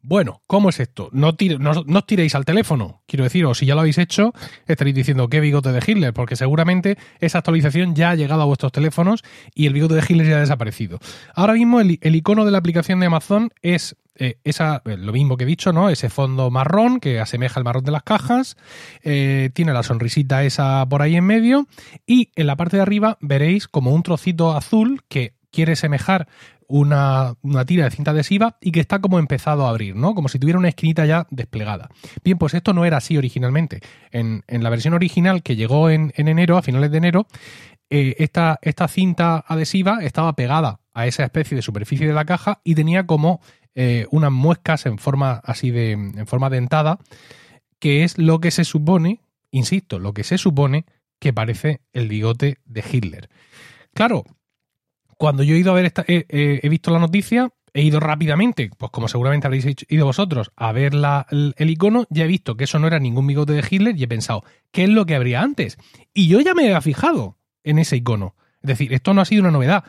Bueno, 0.00 0.42
¿cómo 0.46 0.68
es 0.68 0.78
esto? 0.78 1.08
No, 1.12 1.30
os 1.30 2.06
tiréis 2.06 2.36
al 2.36 2.44
teléfono. 2.44 3.02
Quiero 3.06 3.24
decir, 3.24 3.44
o 3.46 3.54
si 3.54 3.66
ya 3.66 3.74
lo 3.74 3.80
habéis 3.80 3.98
hecho, 3.98 4.32
estaréis 4.68 4.94
diciendo 4.94 5.28
qué 5.28 5.40
bigote 5.40 5.72
de 5.72 5.82
Hitler, 5.84 6.14
porque 6.14 6.36
seguramente 6.36 6.98
esa 7.18 7.38
actualización 7.38 7.96
ya 7.96 8.10
ha 8.10 8.14
llegado 8.14 8.42
a 8.42 8.44
vuestros 8.44 8.70
teléfonos 8.70 9.24
y 9.56 9.66
el 9.66 9.72
bigote 9.72 9.96
de 9.96 10.04
Hitler 10.08 10.28
ya 10.28 10.36
ha 10.36 10.40
desaparecido. 10.40 11.00
Ahora 11.34 11.54
mismo 11.54 11.80
el, 11.80 11.98
icono 12.00 12.44
de 12.44 12.52
la 12.52 12.58
aplicación 12.58 13.00
de 13.00 13.06
Amazon 13.06 13.50
es 13.60 13.96
eh, 14.14 14.38
esa, 14.44 14.82
eh, 14.84 14.96
lo 14.96 15.12
mismo 15.12 15.36
que 15.36 15.42
he 15.42 15.48
dicho, 15.48 15.72
¿no? 15.72 15.88
Ese 15.88 16.10
fondo 16.10 16.48
marrón 16.52 17.00
que 17.00 17.18
asemeja 17.18 17.58
al 17.58 17.64
marrón 17.64 17.84
de 17.84 17.92
las 17.92 18.04
cajas, 18.04 18.56
eh, 19.02 19.50
tiene 19.52 19.72
la 19.72 19.82
sonrisita 19.82 20.44
esa 20.44 20.86
por 20.88 21.02
ahí 21.02 21.16
en 21.16 21.24
medio 21.24 21.66
y 22.06 22.30
en 22.36 22.46
la 22.46 22.54
parte 22.54 22.76
de 22.76 22.82
arriba 22.82 23.18
veréis 23.20 23.66
como 23.66 23.92
un 23.92 24.04
trocito 24.04 24.56
azul 24.56 25.02
que 25.08 25.34
quiere 25.52 25.76
semejar 25.76 26.26
una, 26.66 27.36
tira 27.66 27.84
de 27.84 27.90
cinta 27.90 28.12
adhesiva 28.12 28.56
y 28.60 28.72
que 28.72 28.80
está 28.80 29.00
como 29.00 29.18
empezado 29.18 29.66
a 29.66 29.70
abrir, 29.70 29.94
¿no? 29.94 30.14
Como 30.14 30.28
si 30.28 30.38
tuviera 30.38 30.58
una 30.58 30.70
esquinita 30.70 31.04
ya 31.04 31.26
desplegada. 31.30 31.90
Bien, 32.24 32.38
pues 32.38 32.54
esto 32.54 32.72
no 32.72 32.84
era 32.84 32.96
así 32.96 33.18
originalmente. 33.18 33.80
En, 34.10 34.42
la 34.48 34.70
versión 34.70 34.94
original 34.94 35.42
que 35.42 35.54
llegó 35.54 35.90
en, 35.90 36.12
enero, 36.16 36.56
a 36.56 36.62
finales 36.62 36.90
de 36.90 36.98
enero, 36.98 37.26
eh, 37.90 38.16
esta, 38.18 38.58
esta, 38.62 38.88
cinta 38.88 39.44
adhesiva 39.46 39.98
estaba 40.02 40.34
pegada 40.34 40.80
a 40.94 41.06
esa 41.06 41.24
especie 41.24 41.54
de 41.54 41.62
superficie 41.62 42.06
de 42.06 42.14
la 42.14 42.24
caja 42.24 42.60
y 42.64 42.74
tenía 42.74 43.06
como 43.06 43.42
eh, 43.74 44.06
unas 44.10 44.32
muescas 44.32 44.86
en 44.86 44.96
forma 44.96 45.42
así 45.44 45.70
de. 45.70 45.92
en 45.92 46.26
forma 46.26 46.48
dentada, 46.48 46.98
que 47.78 48.02
es 48.04 48.16
lo 48.16 48.40
que 48.40 48.50
se 48.50 48.64
supone, 48.64 49.20
insisto, 49.50 49.98
lo 49.98 50.14
que 50.14 50.24
se 50.24 50.38
supone 50.38 50.86
que 51.18 51.34
parece 51.34 51.80
el 51.92 52.08
bigote 52.08 52.58
de 52.64 52.82
Hitler. 52.90 53.28
Claro, 53.92 54.24
cuando 55.16 55.42
yo 55.42 55.54
he 55.54 55.58
ido 55.58 55.70
a 55.70 55.74
ver 55.74 55.84
esta, 55.84 56.04
he 56.06 56.68
visto 56.68 56.90
la 56.90 56.98
noticia, 56.98 57.50
he 57.74 57.82
ido 57.82 58.00
rápidamente, 58.00 58.70
pues 58.76 58.90
como 58.90 59.08
seguramente 59.08 59.46
habréis 59.46 59.66
ido 59.88 60.04
vosotros, 60.04 60.52
a 60.56 60.72
ver 60.72 60.92
el, 60.94 61.70
icono, 61.70 62.06
ya 62.10 62.24
he 62.24 62.28
visto 62.28 62.56
que 62.56 62.64
eso 62.64 62.78
no 62.78 62.86
era 62.86 62.98
ningún 62.98 63.26
bigote 63.26 63.52
de 63.54 63.64
Hitler 63.68 63.96
y 63.96 64.02
he 64.02 64.08
pensado, 64.08 64.44
¿qué 64.70 64.84
es 64.84 64.90
lo 64.90 65.06
que 65.06 65.14
habría 65.14 65.40
antes? 65.40 65.78
Y 66.12 66.28
yo 66.28 66.40
ya 66.40 66.54
me 66.54 66.64
había 66.64 66.80
fijado 66.80 67.38
en 67.64 67.78
ese 67.78 67.96
icono. 67.96 68.34
Es 68.62 68.68
decir, 68.68 68.92
esto 68.92 69.14
no 69.14 69.20
ha 69.20 69.24
sido 69.24 69.42
una 69.42 69.50
novedad. 69.50 69.84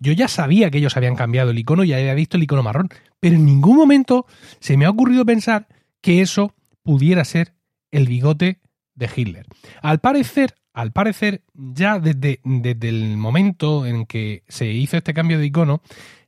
yo 0.00 0.12
ya 0.12 0.28
sabía 0.28 0.70
que 0.70 0.78
ellos 0.78 0.96
habían 0.96 1.16
cambiado 1.16 1.50
el 1.50 1.58
icono 1.58 1.82
y 1.82 1.88
ya 1.88 1.96
había 1.96 2.14
visto 2.14 2.36
el 2.36 2.44
icono 2.44 2.62
marrón, 2.62 2.88
pero 3.20 3.36
en 3.36 3.46
ningún 3.46 3.76
momento 3.76 4.26
se 4.60 4.76
me 4.76 4.84
ha 4.84 4.90
ocurrido 4.90 5.24
pensar 5.24 5.66
que 6.00 6.20
eso 6.20 6.54
pudiera 6.82 7.24
ser 7.24 7.54
el 7.90 8.06
bigote 8.06 8.60
de 8.94 9.10
Hitler. 9.14 9.46
Al 9.82 9.98
parecer, 10.00 10.54
al 10.74 10.92
parecer, 10.92 11.42
ya 11.54 12.00
desde, 12.00 12.40
desde 12.44 12.88
el 12.88 13.16
momento 13.16 13.86
en 13.86 14.06
que 14.06 14.42
se 14.48 14.66
hizo 14.66 14.96
este 14.96 15.14
cambio 15.14 15.38
de 15.38 15.46
icono, 15.46 15.80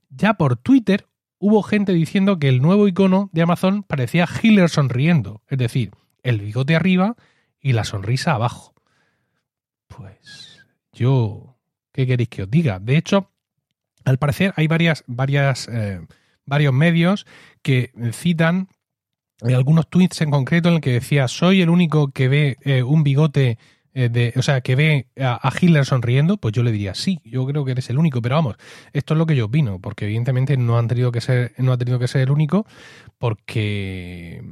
ya 0.09 0.35
por 0.35 0.57
Twitter 0.57 1.07
hubo 1.39 1.63
gente 1.63 1.93
diciendo 1.93 2.39
que 2.39 2.49
el 2.49 2.63
nuevo 2.63 2.87
icono 2.87 3.29
de 3.33 3.43
Amazon 3.43 3.83
parecía 3.83 4.27
Hitler 4.41 4.71
sonriendo, 4.71 5.43
es 5.49 5.59
decir, 5.59 5.91
el 6.23 6.41
bigote 6.41 6.77
arriba 6.77 7.17
y 7.61 7.73
la 7.73 7.83
sonrisa 7.83 8.33
abajo. 8.33 8.73
Pues 9.89 10.65
yo, 10.93 11.59
¿qué 11.93 12.07
queréis 12.07 12.29
que 12.29 12.45
os 12.45 12.51
diga? 12.51 12.79
De 12.79 12.97
hecho, 12.97 13.33
al 14.05 14.19
parecer 14.19 14.55
hay 14.57 14.69
varias, 14.69 15.03
varias, 15.09 15.69
eh, 15.69 16.01
varios 16.45 16.73
medios 16.73 17.27
que 17.63 17.91
citan 18.13 18.69
eh, 19.47 19.55
algunos 19.55 19.91
tweets 19.91 20.21
en 20.21 20.31
concreto 20.31 20.69
en 20.69 20.77
el 20.77 20.81
que 20.81 20.93
decía 20.93 21.27
soy 21.27 21.63
el 21.63 21.69
único 21.69 22.13
que 22.13 22.29
ve 22.29 22.57
eh, 22.63 22.85
un 22.85 23.03
bigote 23.03 23.59
de, 23.97 24.35
o 24.37 24.43
sea, 24.43 24.61
que 24.61 24.77
ve 24.77 25.09
a, 25.19 25.51
Hitler 25.59 25.87
sonriendo, 25.87 26.37
pues 26.37 26.53
yo 26.53 26.63
le 26.63 26.71
diría 26.71 26.95
sí, 26.95 27.21
yo 27.25 27.47
creo 27.47 27.65
que 27.65 27.73
eres 27.73 27.89
el 27.89 27.99
único, 27.99 28.21
pero 28.21 28.35
vamos, 28.35 28.57
esto 28.93 29.15
es 29.15 29.19
lo 29.19 29.27
que 29.27 29.35
yo 29.35 29.47
opino, 29.47 29.81
porque 29.81 30.05
evidentemente 30.05 30.57
no 30.57 30.79
han 30.79 30.87
tenido 30.87 31.11
que 31.11 31.21
ser, 31.23 31.55
no 31.57 31.73
ha 31.73 31.79
tenido 31.79 31.99
que 31.99 32.07
ser 32.07 32.21
el 32.23 32.31
único, 32.31 32.67
porque 33.19 34.43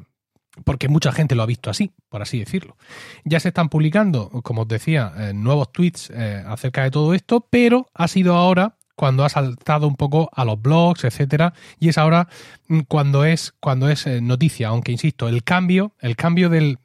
porque 0.64 0.88
mucha 0.88 1.12
gente 1.12 1.34
lo 1.34 1.42
ha 1.42 1.46
visto 1.46 1.70
así, 1.70 1.92
por 2.08 2.22
así 2.22 2.38
decirlo. 2.38 2.76
Ya 3.24 3.40
se 3.40 3.48
están 3.48 3.68
publicando, 3.68 4.30
como 4.42 4.62
os 4.62 4.68
decía, 4.68 5.12
eh, 5.18 5.32
nuevos 5.34 5.72
tweets 5.72 6.10
eh, 6.10 6.44
acerca 6.46 6.84
de 6.84 6.90
todo 6.90 7.14
esto, 7.14 7.46
pero 7.50 7.88
ha 7.92 8.06
sido 8.06 8.36
ahora 8.36 8.76
cuando 8.94 9.24
ha 9.24 9.28
saltado 9.28 9.88
un 9.88 9.96
poco 9.96 10.30
a 10.32 10.44
los 10.44 10.62
blogs, 10.62 11.02
etcétera, 11.02 11.52
y 11.80 11.88
es 11.88 11.98
ahora 11.98 12.28
mm, 12.68 12.80
cuando 12.86 13.24
es 13.24 13.52
cuando 13.58 13.88
es 13.88 14.06
eh, 14.06 14.20
noticia, 14.20 14.68
aunque 14.68 14.92
insisto, 14.92 15.28
el 15.28 15.42
cambio, 15.42 15.92
el 16.00 16.14
cambio 16.14 16.48
del 16.48 16.78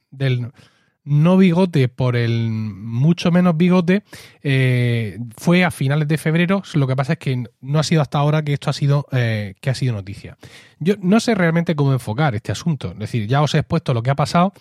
no 1.04 1.38
bigote 1.38 1.88
por 1.88 2.16
el 2.16 2.50
mucho 2.50 3.32
menos 3.32 3.58
bigote 3.58 4.04
eh, 4.44 5.18
fue 5.38 5.64
a 5.64 5.72
finales 5.72 6.08
de 6.08 6.18
febrero. 6.18 6.62
Lo 6.74 6.88
que 6.88 6.96
pasa 6.96 7.14
es 7.14 7.20
que 7.20 7.44
no 7.62 7.80
ha 7.80 7.84
sido 7.84 8.02
hasta 8.02 8.20
ahora 8.20 8.44
que 8.44 8.54
esto 8.54 8.70
ha 8.70 8.74
sido 8.74 9.08
eh, 9.12 9.56
que 9.62 9.70
ha 9.70 9.76
sido 9.76 9.94
noticia. 9.94 10.38
Yo 10.80 10.96
no 11.02 11.20
sé 11.20 11.36
realmente 11.36 11.76
cómo 11.76 11.94
enfocar 11.94 12.36
este 12.36 12.52
asunto. 12.52 12.92
Es 12.92 13.00
decir, 13.00 13.28
ya 13.28 13.42
os 13.42 13.54
he 13.56 13.60
expuesto 13.60 13.94
lo 13.94 14.04
que 14.04 14.12
ha 14.12 14.16
pasado 14.16 14.54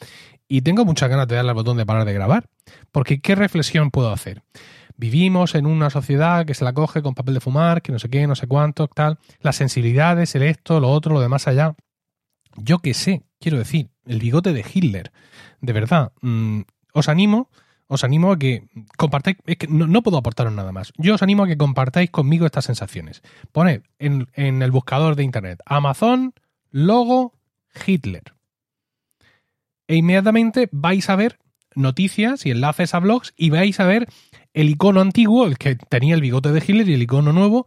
y 0.49 0.63
tengo 0.63 0.85
muchas 0.85 1.11
ganas 1.11 1.29
de 1.29 1.37
darle 1.37 1.51
al 1.51 1.55
botón 1.55 1.77
de 1.77 1.87
parar 1.87 2.05
de 2.05 2.13
grabar. 2.13 2.49
Porque 2.93 3.21
¿qué 3.21 3.35
reflexión 3.35 3.91
puedo 3.91 4.11
hacer? 4.11 4.43
Vivimos 4.97 5.55
en 5.55 5.67
una 5.67 5.91
sociedad 5.91 6.45
que 6.45 6.55
se 6.55 6.65
la 6.65 6.73
coge 6.73 7.03
con 7.03 7.15
papel 7.15 7.35
de 7.35 7.41
fumar, 7.41 7.83
que 7.83 7.93
no 7.93 8.01
sé 8.01 8.09
qué, 8.09 8.27
no 8.27 8.35
sé 8.35 8.49
cuánto, 8.49 8.89
tal. 8.89 9.19
Las 9.41 9.55
sensibilidades, 9.55 10.35
el 10.35 10.43
esto, 10.43 10.81
lo 10.81 10.91
otro, 10.91 11.15
lo 11.15 11.21
demás 11.21 11.47
allá. 11.47 11.77
Yo 12.57 12.81
qué 12.81 12.95
sé, 12.95 13.23
quiero 13.41 13.59
decir, 13.59 13.91
el 14.07 14.19
bigote 14.19 14.53
de 14.53 14.65
Hitler. 14.73 15.13
De 15.61 15.73
verdad, 15.73 16.13
mm, 16.23 16.63
os 16.93 17.09
animo, 17.09 17.51
os 17.87 18.05
animo 18.05 18.33
a 18.33 18.39
que 18.39 18.69
compartáis, 18.97 19.39
es 19.47 19.57
que 19.57 19.67
no, 19.67 20.03
puedo 20.03 20.19
aportaros 20.19 20.53
nada 20.53 20.73
más. 20.73 20.93
Yo 20.99 21.15
os 21.15 21.23
animo 21.23 21.45
a 21.45 21.47
que 21.47 21.57
compartáis 21.57 22.11
conmigo 22.11 22.47
estas 22.47 22.67
sensaciones. 22.67 23.23
Poned 23.53 23.83
en, 23.99 24.29
en 24.35 24.63
el 24.63 24.71
buscador 24.71 25.17
de 25.17 25.25
internet 25.25 25.61
Amazon, 25.65 26.35
logo, 26.71 27.35
Hitler. 27.87 28.35
E 29.87 29.97
inmediatamente 29.97 30.69
vais 30.71 31.09
a 31.09 31.17
ver 31.17 31.39
noticias 31.75 32.45
y 32.45 32.51
enlaces 32.51 32.95
a 32.95 32.99
blogs 32.99 33.33
y 33.37 33.51
vais 33.51 33.79
a 33.81 33.87
ver 33.87 34.09
el 34.53 34.69
icono 34.69 35.01
antiguo, 35.01 35.47
el 35.47 35.57
que 35.57 35.77
tenía 35.77 36.15
el 36.15 36.21
bigote 36.21 36.53
de 36.53 36.61
Hitler 36.61 36.89
y 36.89 36.95
el 36.95 37.03
icono 37.03 37.33
nuevo, 37.33 37.67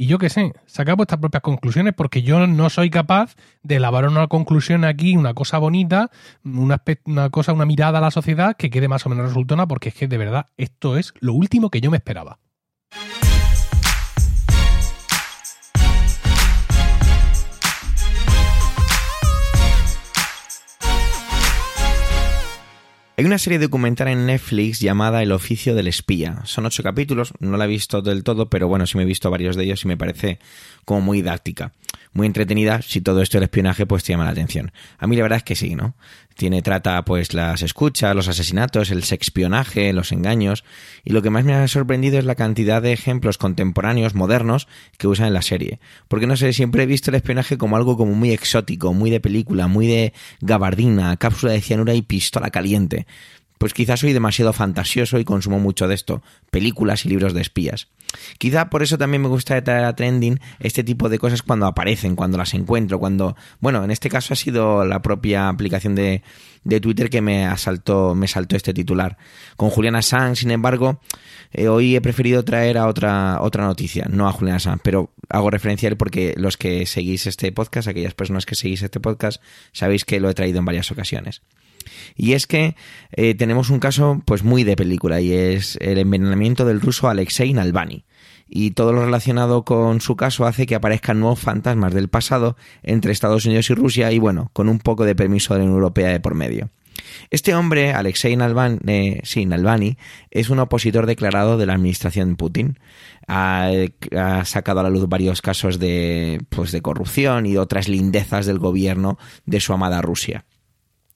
y 0.00 0.06
yo 0.06 0.18
qué 0.18 0.30
sé, 0.30 0.52
saca 0.66 0.94
vuestras 0.94 1.20
propias 1.20 1.42
conclusiones 1.42 1.92
porque 1.92 2.22
yo 2.22 2.46
no 2.46 2.70
soy 2.70 2.88
capaz 2.88 3.34
de 3.64 3.76
elaborar 3.76 4.10
una 4.10 4.28
conclusión 4.28 4.84
aquí, 4.84 5.16
una 5.16 5.34
cosa 5.34 5.58
bonita, 5.58 6.10
una, 6.44 6.80
una 7.04 7.30
cosa, 7.30 7.52
una 7.52 7.66
mirada 7.66 7.98
a 7.98 8.00
la 8.00 8.12
sociedad 8.12 8.56
que 8.56 8.70
quede 8.70 8.86
más 8.86 9.04
o 9.06 9.08
menos 9.08 9.26
resultona 9.26 9.66
porque 9.66 9.88
es 9.88 9.96
que 9.96 10.06
de 10.06 10.16
verdad 10.16 10.46
esto 10.56 10.96
es 10.96 11.12
lo 11.18 11.34
último 11.34 11.68
que 11.68 11.80
yo 11.80 11.90
me 11.90 11.96
esperaba. 11.96 12.38
Hay 23.18 23.24
una 23.24 23.38
serie 23.38 23.58
documental 23.58 24.06
en 24.06 24.26
Netflix 24.26 24.78
llamada 24.78 25.24
El 25.24 25.32
oficio 25.32 25.74
del 25.74 25.88
espía. 25.88 26.40
Son 26.44 26.66
ocho 26.66 26.84
capítulos, 26.84 27.32
no 27.40 27.56
la 27.56 27.64
he 27.64 27.66
visto 27.66 28.00
del 28.00 28.22
todo, 28.22 28.48
pero 28.48 28.68
bueno, 28.68 28.86
sí 28.86 28.96
me 28.96 29.02
he 29.02 29.06
visto 29.06 29.28
varios 29.28 29.56
de 29.56 29.64
ellos 29.64 29.84
y 29.84 29.88
me 29.88 29.96
parece 29.96 30.38
como 30.84 31.00
muy 31.00 31.18
didáctica 31.18 31.72
muy 32.12 32.26
entretenida 32.26 32.82
si 32.82 33.00
todo 33.00 33.22
esto 33.22 33.38
del 33.38 33.44
espionaje 33.44 33.86
pues 33.86 34.04
te 34.04 34.12
llama 34.12 34.24
la 34.24 34.30
atención. 34.30 34.72
A 34.98 35.06
mí 35.06 35.16
la 35.16 35.22
verdad 35.22 35.38
es 35.38 35.42
que 35.44 35.54
sí, 35.54 35.74
¿no? 35.74 35.94
Tiene, 36.36 36.62
trata 36.62 37.04
pues 37.04 37.34
las 37.34 37.62
escuchas, 37.62 38.14
los 38.14 38.28
asesinatos, 38.28 38.90
el 38.90 39.02
sexpionaje, 39.02 39.92
los 39.92 40.12
engaños 40.12 40.64
y 41.04 41.12
lo 41.12 41.20
que 41.20 41.30
más 41.30 41.44
me 41.44 41.54
ha 41.54 41.66
sorprendido 41.66 42.18
es 42.18 42.24
la 42.24 42.36
cantidad 42.36 42.80
de 42.80 42.92
ejemplos 42.92 43.38
contemporáneos, 43.38 44.14
modernos, 44.14 44.68
que 44.98 45.08
usan 45.08 45.26
en 45.26 45.34
la 45.34 45.42
serie. 45.42 45.80
Porque 46.06 46.26
no 46.26 46.36
sé, 46.36 46.52
siempre 46.52 46.84
he 46.84 46.86
visto 46.86 47.10
el 47.10 47.16
espionaje 47.16 47.58
como 47.58 47.76
algo 47.76 47.96
como 47.96 48.14
muy 48.14 48.30
exótico, 48.30 48.94
muy 48.94 49.10
de 49.10 49.20
película, 49.20 49.66
muy 49.66 49.86
de 49.86 50.12
gabardina, 50.40 51.16
cápsula 51.16 51.52
de 51.52 51.60
cianura 51.60 51.94
y 51.94 52.02
pistola 52.02 52.50
caliente 52.50 53.06
pues 53.58 53.74
quizás 53.74 54.00
soy 54.00 54.12
demasiado 54.12 54.52
fantasioso 54.52 55.18
y 55.18 55.24
consumo 55.24 55.58
mucho 55.58 55.88
de 55.88 55.94
esto, 55.94 56.22
películas 56.50 57.04
y 57.04 57.08
libros 57.08 57.34
de 57.34 57.42
espías. 57.42 57.88
Quizá 58.38 58.70
por 58.70 58.82
eso 58.82 58.98
también 58.98 59.22
me 59.22 59.28
gusta 59.28 59.62
traer 59.62 59.84
a 59.84 59.94
trending 59.94 60.40
este 60.60 60.84
tipo 60.84 61.08
de 61.08 61.18
cosas 61.18 61.42
cuando 61.42 61.66
aparecen, 61.66 62.16
cuando 62.16 62.38
las 62.38 62.54
encuentro, 62.54 62.98
cuando, 62.98 63.36
bueno, 63.60 63.84
en 63.84 63.90
este 63.90 64.08
caso 64.08 64.32
ha 64.32 64.36
sido 64.36 64.84
la 64.84 65.02
propia 65.02 65.48
aplicación 65.48 65.94
de, 65.94 66.22
de 66.64 66.80
Twitter 66.80 67.10
que 67.10 67.20
me 67.20 67.46
asaltó, 67.46 68.14
me 68.14 68.28
saltó 68.28 68.56
este 68.56 68.74
titular. 68.74 69.16
Con 69.56 69.70
Juliana 69.70 70.02
Sanz, 70.02 70.38
sin 70.40 70.50
embargo, 70.50 71.00
eh, 71.52 71.68
hoy 71.68 71.96
he 71.96 72.00
preferido 72.00 72.44
traer 72.44 72.78
a 72.78 72.86
otra, 72.86 73.38
otra 73.40 73.64
noticia, 73.64 74.06
no 74.10 74.28
a 74.28 74.32
Juliana 74.32 74.60
Sanz, 74.60 74.80
pero 74.82 75.12
hago 75.28 75.50
referencia 75.50 75.88
a 75.88 75.90
él 75.90 75.96
porque 75.96 76.34
los 76.36 76.56
que 76.56 76.86
seguís 76.86 77.26
este 77.26 77.52
podcast, 77.52 77.88
aquellas 77.88 78.14
personas 78.14 78.46
que 78.46 78.54
seguís 78.54 78.82
este 78.82 79.00
podcast, 79.00 79.42
sabéis 79.72 80.04
que 80.04 80.20
lo 80.20 80.30
he 80.30 80.34
traído 80.34 80.58
en 80.58 80.64
varias 80.64 80.90
ocasiones. 80.90 81.42
Y 82.16 82.32
es 82.32 82.46
que 82.46 82.74
eh, 83.12 83.34
tenemos 83.34 83.70
un 83.70 83.80
caso 83.80 84.22
pues 84.24 84.42
muy 84.42 84.64
de 84.64 84.76
película 84.76 85.20
y 85.20 85.32
es 85.32 85.78
el 85.80 85.98
envenenamiento 85.98 86.64
del 86.64 86.80
ruso 86.80 87.08
Alexei 87.08 87.52
Navalny. 87.52 88.04
Y 88.50 88.70
todo 88.70 88.92
lo 88.92 89.04
relacionado 89.04 89.64
con 89.64 90.00
su 90.00 90.16
caso 90.16 90.46
hace 90.46 90.66
que 90.66 90.74
aparezcan 90.74 91.20
nuevos 91.20 91.38
fantasmas 91.38 91.92
del 91.92 92.08
pasado 92.08 92.56
entre 92.82 93.12
Estados 93.12 93.44
Unidos 93.44 93.68
y 93.68 93.74
Rusia 93.74 94.10
y 94.10 94.18
bueno, 94.18 94.50
con 94.54 94.68
un 94.68 94.78
poco 94.78 95.04
de 95.04 95.14
permiso 95.14 95.52
de 95.52 95.60
la 95.60 95.64
Unión 95.64 95.76
Europea 95.76 96.08
de 96.08 96.20
por 96.20 96.34
medio. 96.34 96.70
Este 97.30 97.54
hombre, 97.54 97.92
Alexei 97.92 98.36
Navalny, 98.36 98.78
eh, 98.86 99.96
es 100.30 100.50
un 100.50 100.58
opositor 100.58 101.06
declarado 101.06 101.58
de 101.58 101.66
la 101.66 101.74
administración 101.74 102.36
Putin. 102.36 102.78
Ha, 103.26 103.70
ha, 104.16 104.44
sacado 104.44 104.80
a 104.80 104.82
la 104.82 104.90
luz 104.90 105.08
varios 105.08 105.42
casos 105.42 105.78
de, 105.78 106.40
pues, 106.48 106.72
de 106.72 106.80
corrupción 106.80 107.46
y 107.46 107.56
otras 107.56 107.88
lindezas 107.88 108.46
del 108.46 108.58
gobierno 108.58 109.18
de 109.44 109.60
su 109.60 109.72
amada 109.72 110.00
Rusia. 110.00 110.44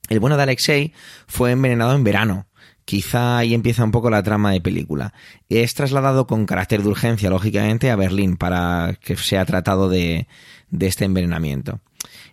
El 0.08 0.20
bueno 0.20 0.36
de 0.36 0.42
Alexei 0.42 0.92
fue 1.26 1.52
envenenado 1.52 1.94
en 1.94 2.04
verano. 2.04 2.46
Quizá 2.84 3.38
ahí 3.38 3.54
empieza 3.54 3.84
un 3.84 3.92
poco 3.92 4.10
la 4.10 4.22
trama 4.22 4.50
de 4.50 4.60
película. 4.60 5.14
Es 5.48 5.74
trasladado 5.74 6.26
con 6.26 6.46
carácter 6.46 6.82
de 6.82 6.88
urgencia, 6.88 7.30
lógicamente, 7.30 7.90
a 7.90 7.96
Berlín 7.96 8.36
para 8.36 8.98
que 9.00 9.16
sea 9.16 9.44
tratado 9.44 9.88
de, 9.88 10.26
de 10.70 10.86
este 10.86 11.04
envenenamiento. 11.04 11.80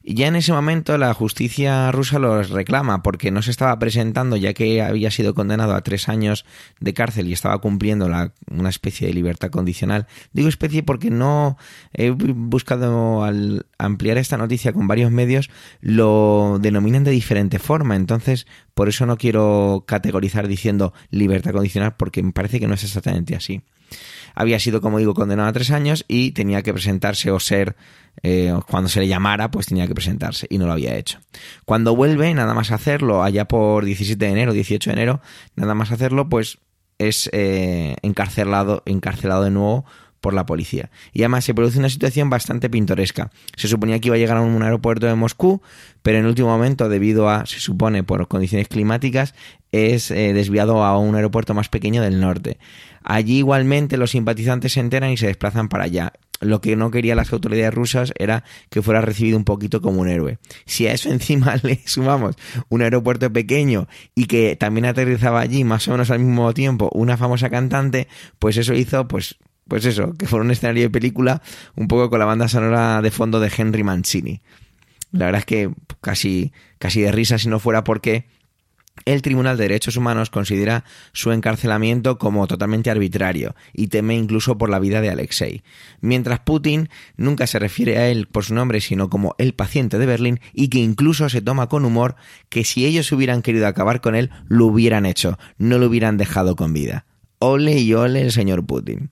Y 0.03 0.15
ya 0.15 0.27
en 0.27 0.35
ese 0.35 0.53
momento 0.53 0.97
la 0.97 1.13
justicia 1.13 1.91
rusa 1.91 2.19
los 2.19 2.49
reclama 2.49 3.03
porque 3.03 3.31
no 3.31 3.41
se 3.41 3.51
estaba 3.51 3.77
presentando 3.79 4.37
ya 4.37 4.53
que 4.53 4.81
había 4.81 5.11
sido 5.11 5.33
condenado 5.33 5.75
a 5.75 5.81
tres 5.81 6.09
años 6.09 6.45
de 6.79 6.93
cárcel 6.93 7.27
y 7.27 7.33
estaba 7.33 7.57
cumpliendo 7.59 8.07
la, 8.07 8.33
una 8.49 8.69
especie 8.69 9.07
de 9.07 9.13
libertad 9.13 9.49
condicional. 9.49 10.07
Digo 10.31 10.49
especie 10.49 10.83
porque 10.83 11.09
no 11.09 11.57
he 11.93 12.11
buscado 12.11 13.23
ampliar 13.77 14.17
esta 14.17 14.37
noticia 14.37 14.73
con 14.73 14.87
varios 14.87 15.11
medios 15.11 15.49
lo 15.81 16.57
denominan 16.61 17.03
de 17.03 17.11
diferente 17.11 17.59
forma. 17.59 17.95
Entonces 17.95 18.47
por 18.73 18.87
eso 18.89 19.05
no 19.05 19.17
quiero 19.17 19.83
categorizar 19.85 20.47
diciendo 20.47 20.93
libertad 21.09 21.51
condicional 21.51 21.95
porque 21.97 22.23
me 22.23 22.31
parece 22.31 22.59
que 22.59 22.67
no 22.67 22.75
es 22.75 22.83
exactamente 22.83 23.35
así 23.35 23.61
había 24.35 24.59
sido, 24.59 24.81
como 24.81 24.99
digo, 24.99 25.13
condenado 25.13 25.49
a 25.49 25.53
tres 25.53 25.71
años 25.71 26.05
y 26.07 26.31
tenía 26.31 26.61
que 26.61 26.73
presentarse 26.73 27.31
o 27.31 27.39
ser, 27.39 27.75
eh, 28.23 28.53
cuando 28.69 28.89
se 28.89 28.99
le 28.99 29.07
llamara, 29.07 29.51
pues 29.51 29.67
tenía 29.67 29.87
que 29.87 29.95
presentarse 29.95 30.47
y 30.49 30.57
no 30.57 30.65
lo 30.65 30.73
había 30.73 30.95
hecho. 30.95 31.19
Cuando 31.65 31.95
vuelve, 31.95 32.33
nada 32.33 32.53
más 32.53 32.71
hacerlo, 32.71 33.23
allá 33.23 33.45
por 33.45 33.85
17 33.85 34.23
de 34.23 34.31
enero, 34.31 34.53
18 34.53 34.89
de 34.89 34.93
enero, 34.93 35.21
nada 35.55 35.75
más 35.75 35.91
hacerlo, 35.91 36.29
pues 36.29 36.59
es 36.97 37.29
eh, 37.33 37.95
encarcelado, 38.01 38.83
encarcelado 38.85 39.43
de 39.43 39.51
nuevo 39.51 39.85
por 40.21 40.33
la 40.33 40.45
policía. 40.45 40.89
Y 41.13 41.21
además 41.21 41.45
se 41.45 41.53
produce 41.53 41.79
una 41.79 41.89
situación 41.89 42.29
bastante 42.29 42.69
pintoresca. 42.69 43.31
Se 43.55 43.67
suponía 43.67 43.99
que 43.99 44.07
iba 44.07 44.15
a 44.15 44.19
llegar 44.19 44.37
a 44.37 44.41
un 44.41 44.61
aeropuerto 44.61 45.07
de 45.07 45.15
Moscú, 45.15 45.61
pero 46.01 46.17
en 46.17 46.25
último 46.25 46.49
momento, 46.49 46.89
debido 46.89 47.29
a, 47.29 47.45
se 47.45 47.59
supone, 47.59 48.03
por 48.03 48.27
condiciones 48.27 48.67
climáticas, 48.67 49.33
es 49.71 50.11
eh, 50.11 50.33
desviado 50.33 50.83
a 50.83 50.97
un 50.97 51.15
aeropuerto 51.15 51.53
más 51.53 51.69
pequeño 51.69 52.01
del 52.01 52.19
norte. 52.19 52.57
Allí 53.03 53.37
igualmente 53.37 53.97
los 53.97 54.11
simpatizantes 54.11 54.73
se 54.73 54.79
enteran 54.79 55.11
y 55.11 55.17
se 55.17 55.27
desplazan 55.27 55.69
para 55.69 55.85
allá. 55.85 56.13
Lo 56.41 56.61
que 56.61 56.75
no 56.75 56.89
querían 56.89 57.17
las 57.17 57.33
autoridades 57.33 57.73
rusas 57.73 58.13
era 58.17 58.43
que 58.69 58.81
fuera 58.81 59.01
recibido 59.01 59.37
un 59.37 59.43
poquito 59.43 59.81
como 59.81 60.01
un 60.01 60.07
héroe. 60.07 60.37
Si 60.65 60.87
a 60.87 60.93
eso 60.93 61.09
encima 61.11 61.55
le 61.63 61.81
sumamos 61.85 62.35
un 62.69 62.81
aeropuerto 62.81 63.31
pequeño 63.31 63.87
y 64.15 64.25
que 64.25 64.55
también 64.55 64.85
aterrizaba 64.85 65.41
allí 65.41 65.63
más 65.63 65.87
o 65.87 65.91
menos 65.91 66.11
al 66.11 66.19
mismo 66.19 66.53
tiempo 66.53 66.89
una 66.93 67.17
famosa 67.17 67.49
cantante, 67.49 68.07
pues 68.39 68.57
eso 68.57 68.73
hizo 68.73 69.07
pues 69.07 69.37
pues 69.69 69.85
eso, 69.85 70.13
que 70.13 70.27
fuera 70.27 70.43
un 70.43 70.51
escenario 70.51 70.83
de 70.83 70.89
película 70.89 71.41
un 71.75 71.87
poco 71.87 72.09
con 72.09 72.19
la 72.19 72.25
banda 72.25 72.47
sonora 72.47 73.01
de 73.01 73.11
fondo 73.11 73.39
de 73.39 73.51
Henry 73.55 73.83
Mancini. 73.83 74.41
La 75.11 75.25
verdad 75.25 75.39
es 75.39 75.45
que 75.45 75.71
casi, 76.01 76.51
casi 76.77 77.01
de 77.01 77.11
risa 77.11 77.37
si 77.37 77.47
no 77.47 77.59
fuera 77.59 77.83
porque 77.83 78.27
el 79.05 79.21
Tribunal 79.21 79.57
de 79.57 79.63
Derechos 79.63 79.95
Humanos 79.95 80.29
considera 80.29 80.83
su 81.13 81.31
encarcelamiento 81.31 82.17
como 82.17 82.47
totalmente 82.47 82.89
arbitrario 82.89 83.55
y 83.73 83.87
teme 83.87 84.15
incluso 84.15 84.57
por 84.57 84.69
la 84.69 84.79
vida 84.79 85.01
de 85.01 85.09
Alexei, 85.09 85.63
mientras 86.01 86.39
Putin 86.41 86.89
nunca 87.15 87.47
se 87.47 87.59
refiere 87.59 87.97
a 87.97 88.09
él 88.09 88.27
por 88.27 88.43
su 88.45 88.53
nombre 88.53 88.81
sino 88.81 89.09
como 89.09 89.35
el 89.37 89.53
paciente 89.53 89.97
de 89.97 90.05
Berlín 90.05 90.39
y 90.53 90.67
que 90.67 90.79
incluso 90.79 91.29
se 91.29 91.41
toma 91.41 91.69
con 91.69 91.85
humor 91.85 92.15
que 92.49 92.63
si 92.63 92.85
ellos 92.85 93.11
hubieran 93.11 93.41
querido 93.41 93.67
acabar 93.67 94.01
con 94.01 94.15
él 94.15 94.31
lo 94.47 94.65
hubieran 94.65 95.05
hecho, 95.05 95.37
no 95.57 95.77
lo 95.77 95.87
hubieran 95.87 96.17
dejado 96.17 96.55
con 96.55 96.73
vida. 96.73 97.05
Ole 97.41 97.79
y 97.79 97.93
ole 97.93 98.21
el 98.21 98.33
señor 98.33 98.65
Putin. 98.65 99.11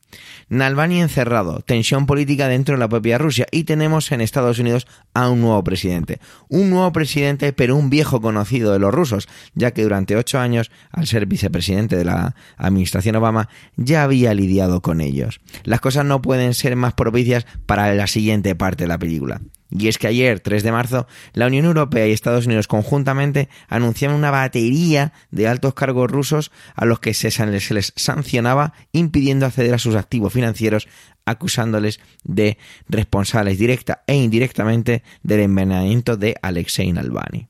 Navalny 0.49 1.01
encerrado, 1.01 1.61
tensión 1.61 2.05
política 2.05 2.49
dentro 2.49 2.75
de 2.75 2.79
la 2.79 2.89
propia 2.89 3.17
Rusia 3.17 3.47
y 3.51 3.63
tenemos 3.63 4.11
en 4.11 4.19
Estados 4.19 4.59
Unidos 4.59 4.85
a 5.13 5.29
un 5.29 5.39
nuevo 5.39 5.63
presidente. 5.63 6.19
Un 6.49 6.69
nuevo 6.69 6.91
presidente 6.91 7.53
pero 7.53 7.77
un 7.77 7.89
viejo 7.89 8.19
conocido 8.19 8.73
de 8.73 8.79
los 8.79 8.93
rusos, 8.93 9.29
ya 9.55 9.71
que 9.71 9.83
durante 9.83 10.17
ocho 10.17 10.39
años, 10.39 10.71
al 10.91 11.07
ser 11.07 11.25
vicepresidente 11.25 11.95
de 11.95 12.03
la 12.03 12.35
administración 12.57 13.15
Obama, 13.15 13.47
ya 13.77 14.03
había 14.03 14.33
lidiado 14.33 14.81
con 14.81 14.99
ellos. 14.99 15.39
Las 15.63 15.79
cosas 15.79 16.03
no 16.03 16.21
pueden 16.21 16.53
ser 16.53 16.75
más 16.75 16.93
propicias 16.95 17.45
para 17.65 17.93
la 17.93 18.07
siguiente 18.07 18.55
parte 18.55 18.83
de 18.83 18.89
la 18.89 18.99
película. 18.99 19.41
Y 19.69 19.87
es 19.87 19.97
que 19.97 20.07
ayer, 20.07 20.39
3 20.39 20.63
de 20.63 20.71
marzo, 20.71 21.07
la 21.33 21.47
Unión 21.47 21.65
Europea 21.65 22.07
y 22.07 22.11
Estados 22.11 22.45
Unidos 22.45 22.67
conjuntamente 22.67 23.49
anunciaron 23.67 24.17
una 24.17 24.31
batería 24.31 25.13
de 25.31 25.47
altos 25.47 25.73
cargos 25.73 26.09
rusos 26.09 26.51
a 26.75 26.85
los 26.85 26.99
que 26.99 27.13
se, 27.13 27.29
les 27.45 27.93
sancionaba 27.95 28.73
impidiendo 28.91 29.45
acceder 29.45 29.73
a 29.73 29.79
sus 29.79 29.95
activos 29.95 30.33
financieros 30.33 30.87
acusándoles 31.25 31.99
de 32.23 32.57
responsables 32.87 33.57
directa 33.59 34.03
e 34.07 34.15
indirectamente 34.15 35.03
del 35.23 35.41
envenenamiento 35.41 36.15
de 36.15 36.37
Alexei 36.41 36.91
Navalny. 36.93 37.49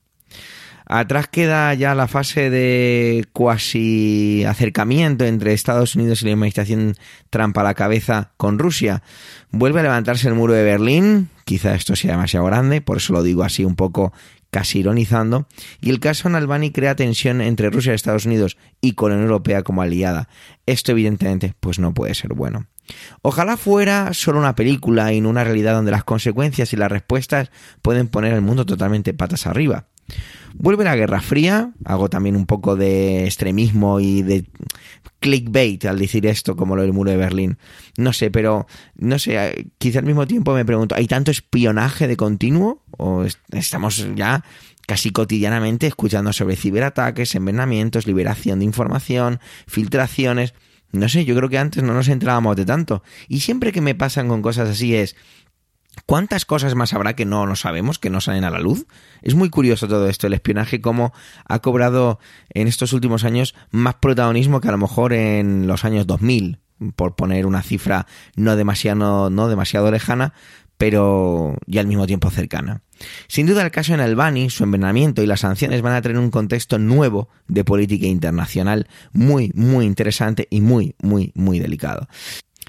Atrás 0.90 1.28
queda 1.28 1.74
ya 1.74 1.94
la 1.94 2.08
fase 2.08 2.48
de 2.48 3.26
cuasi 3.34 4.42
acercamiento 4.48 5.26
entre 5.26 5.52
Estados 5.52 5.94
Unidos 5.94 6.22
y 6.22 6.24
la 6.24 6.32
administración 6.32 6.94
Trump 7.28 7.58
a 7.58 7.62
la 7.62 7.74
cabeza 7.74 8.32
con 8.38 8.58
Rusia. 8.58 9.02
Vuelve 9.50 9.80
a 9.80 9.82
levantarse 9.82 10.28
el 10.28 10.34
muro 10.34 10.54
de 10.54 10.64
Berlín, 10.64 11.28
quizá 11.44 11.74
esto 11.74 11.94
sea 11.94 12.12
demasiado 12.12 12.46
grande, 12.46 12.80
por 12.80 12.96
eso 12.96 13.12
lo 13.12 13.22
digo 13.22 13.42
así 13.42 13.66
un 13.66 13.76
poco 13.76 14.14
casi 14.50 14.78
ironizando, 14.78 15.46
y 15.82 15.90
el 15.90 16.00
caso 16.00 16.28
Albany 16.28 16.72
crea 16.72 16.96
tensión 16.96 17.42
entre 17.42 17.68
Rusia 17.68 17.92
y 17.92 17.94
Estados 17.94 18.24
Unidos 18.24 18.56
y 18.80 18.92
con 18.92 19.10
la 19.10 19.16
Unión 19.16 19.30
Europea 19.30 19.62
como 19.62 19.82
aliada. 19.82 20.30
Esto 20.64 20.92
evidentemente 20.92 21.52
pues 21.60 21.78
no 21.78 21.92
puede 21.92 22.14
ser 22.14 22.32
bueno. 22.32 22.66
Ojalá 23.20 23.58
fuera 23.58 24.14
solo 24.14 24.38
una 24.38 24.54
película 24.54 25.12
y 25.12 25.20
no 25.20 25.28
una 25.28 25.44
realidad 25.44 25.74
donde 25.74 25.90
las 25.90 26.04
consecuencias 26.04 26.72
y 26.72 26.76
las 26.76 26.90
respuestas 26.90 27.50
pueden 27.82 28.08
poner 28.08 28.32
al 28.32 28.40
mundo 28.40 28.64
totalmente 28.64 29.12
patas 29.12 29.46
arriba. 29.46 29.84
Vuelve 30.54 30.84
la 30.84 30.96
Guerra 30.96 31.20
Fría, 31.20 31.72
hago 31.84 32.08
también 32.08 32.34
un 32.34 32.46
poco 32.46 32.74
de 32.74 33.24
extremismo 33.24 34.00
y 34.00 34.22
de 34.22 34.44
clickbait 35.20 35.84
al 35.84 35.98
decir 35.98 36.26
esto, 36.26 36.56
como 36.56 36.76
lo 36.76 36.82
del 36.82 36.92
muro 36.92 37.10
de 37.10 37.16
Berlín. 37.16 37.58
No 37.96 38.12
sé, 38.12 38.30
pero 38.30 38.66
no 38.96 39.18
sé, 39.18 39.68
quizá 39.78 40.00
al 40.00 40.04
mismo 40.04 40.26
tiempo 40.26 40.54
me 40.54 40.64
pregunto, 40.64 40.94
¿hay 40.94 41.06
tanto 41.06 41.30
espionaje 41.30 42.08
de 42.08 42.16
continuo? 42.16 42.82
¿O 42.96 43.24
estamos 43.52 44.08
ya 44.14 44.44
casi 44.86 45.10
cotidianamente 45.10 45.86
escuchando 45.86 46.32
sobre 46.32 46.56
ciberataques, 46.56 47.34
envenenamientos, 47.34 48.06
liberación 48.06 48.60
de 48.60 48.64
información, 48.64 49.40
filtraciones? 49.66 50.54
No 50.90 51.08
sé, 51.08 51.24
yo 51.24 51.36
creo 51.36 51.50
que 51.50 51.58
antes 51.58 51.82
no 51.82 51.92
nos 51.92 52.08
entrábamos 52.08 52.56
de 52.56 52.64
tanto. 52.64 53.02
Y 53.28 53.40
siempre 53.40 53.72
que 53.72 53.82
me 53.82 53.94
pasan 53.94 54.28
con 54.28 54.40
cosas 54.40 54.70
así 54.70 54.94
es, 54.94 55.16
¿Cuántas 56.06 56.44
cosas 56.44 56.74
más 56.74 56.92
habrá 56.94 57.14
que 57.14 57.24
no, 57.24 57.46
no 57.46 57.56
sabemos, 57.56 57.98
que 57.98 58.10
no 58.10 58.20
salen 58.20 58.44
a 58.44 58.50
la 58.50 58.60
luz? 58.60 58.86
Es 59.22 59.34
muy 59.34 59.50
curioso 59.50 59.88
todo 59.88 60.08
esto, 60.08 60.26
el 60.26 60.34
espionaje, 60.34 60.80
cómo 60.80 61.12
ha 61.46 61.58
cobrado 61.60 62.18
en 62.50 62.68
estos 62.68 62.92
últimos 62.92 63.24
años 63.24 63.54
más 63.70 63.96
protagonismo 63.96 64.60
que 64.60 64.68
a 64.68 64.72
lo 64.72 64.78
mejor 64.78 65.12
en 65.12 65.66
los 65.66 65.84
años 65.84 66.06
2000, 66.06 66.58
por 66.96 67.16
poner 67.16 67.46
una 67.46 67.62
cifra 67.62 68.06
no 68.36 68.56
demasiado, 68.56 69.30
no 69.30 69.48
demasiado 69.48 69.90
lejana, 69.90 70.34
pero 70.78 71.56
ya 71.66 71.80
al 71.80 71.88
mismo 71.88 72.06
tiempo 72.06 72.30
cercana. 72.30 72.82
Sin 73.26 73.46
duda 73.46 73.64
el 73.64 73.70
caso 73.70 73.94
en 73.94 74.00
Albany, 74.00 74.48
su 74.48 74.64
envenenamiento 74.64 75.22
y 75.22 75.26
las 75.26 75.40
sanciones 75.40 75.82
van 75.82 75.94
a 75.94 76.02
tener 76.02 76.18
un 76.18 76.30
contexto 76.30 76.78
nuevo 76.78 77.28
de 77.48 77.64
política 77.64 78.06
internacional 78.06 78.88
muy, 79.12 79.50
muy 79.54 79.84
interesante 79.84 80.46
y 80.50 80.60
muy, 80.60 80.94
muy, 81.00 81.32
muy 81.34 81.58
delicado. 81.58 82.08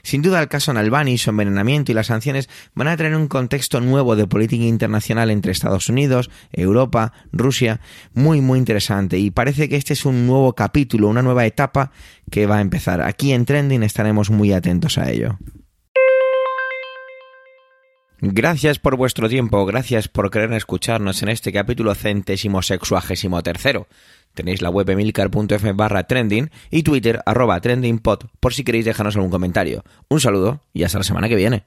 Sin 0.04 0.22
duda 0.22 0.42
el 0.42 0.48
caso 0.48 0.72
Albany, 0.72 1.18
su 1.18 1.30
envenenamiento 1.30 1.92
y 1.92 1.96
las 1.96 2.08
sanciones 2.08 2.50
van 2.76 2.88
a 2.88 2.98
traer 2.98 3.16
un 3.16 3.28
contexto 3.28 3.82
nuevo 3.82 4.16
de 4.16 4.28
política 4.28 4.64
internacional 4.64 5.30
entre 5.30 5.52
Estados 5.52 5.90
Unidos, 5.90 6.30
Europa, 6.52 7.14
Rusia, 7.32 7.80
muy 8.14 8.42
muy 8.42 8.60
interesante 8.60 9.18
y 9.18 9.32
parece 9.32 9.70
que 9.70 9.76
este 9.76 9.94
es 9.94 10.06
un 10.06 10.28
nuevo 10.28 10.54
capítulo, 10.54 11.08
una 11.08 11.22
nueva 11.22 11.46
etapa 11.46 11.92
que 12.32 12.46
va 12.46 12.58
a 12.58 12.62
empezar. 12.62 13.02
Aquí 13.02 13.34
en 13.34 13.46
Trending 13.46 13.84
estaremos 13.84 14.30
muy 14.30 14.54
atentos 14.54 14.98
a 14.98 15.10
ello. 15.10 15.38
Gracias 18.22 18.80
por 18.80 18.98
vuestro 18.98 19.30
tiempo, 19.30 19.66
gracias 19.66 20.10
por 20.10 20.30
querer 20.30 20.52
escucharnos 20.52 21.24
en 21.24 21.30
este 21.30 21.54
capítulo 21.54 21.96
centésimo 21.96 22.62
sexuagésimo 22.62 23.42
tercero. 23.44 23.88
Tenéis 24.34 24.62
la 24.62 24.70
web 24.70 24.90
emilcar.f 24.90 25.72
barra 25.72 26.04
trending 26.04 26.52
y 26.70 26.84
Twitter 26.84 27.22
arroba 27.26 27.62
trendingpod 27.62 28.26
por 28.42 28.54
si 28.54 28.66
queréis 28.66 28.86
dejarnos 28.86 29.16
algún 29.16 29.32
comentario. 29.32 29.84
Un 30.10 30.20
saludo 30.20 30.66
y 30.74 30.84
hasta 30.84 30.98
la 30.98 31.06
semana 31.06 31.30
que 31.30 31.36
viene. 31.36 31.66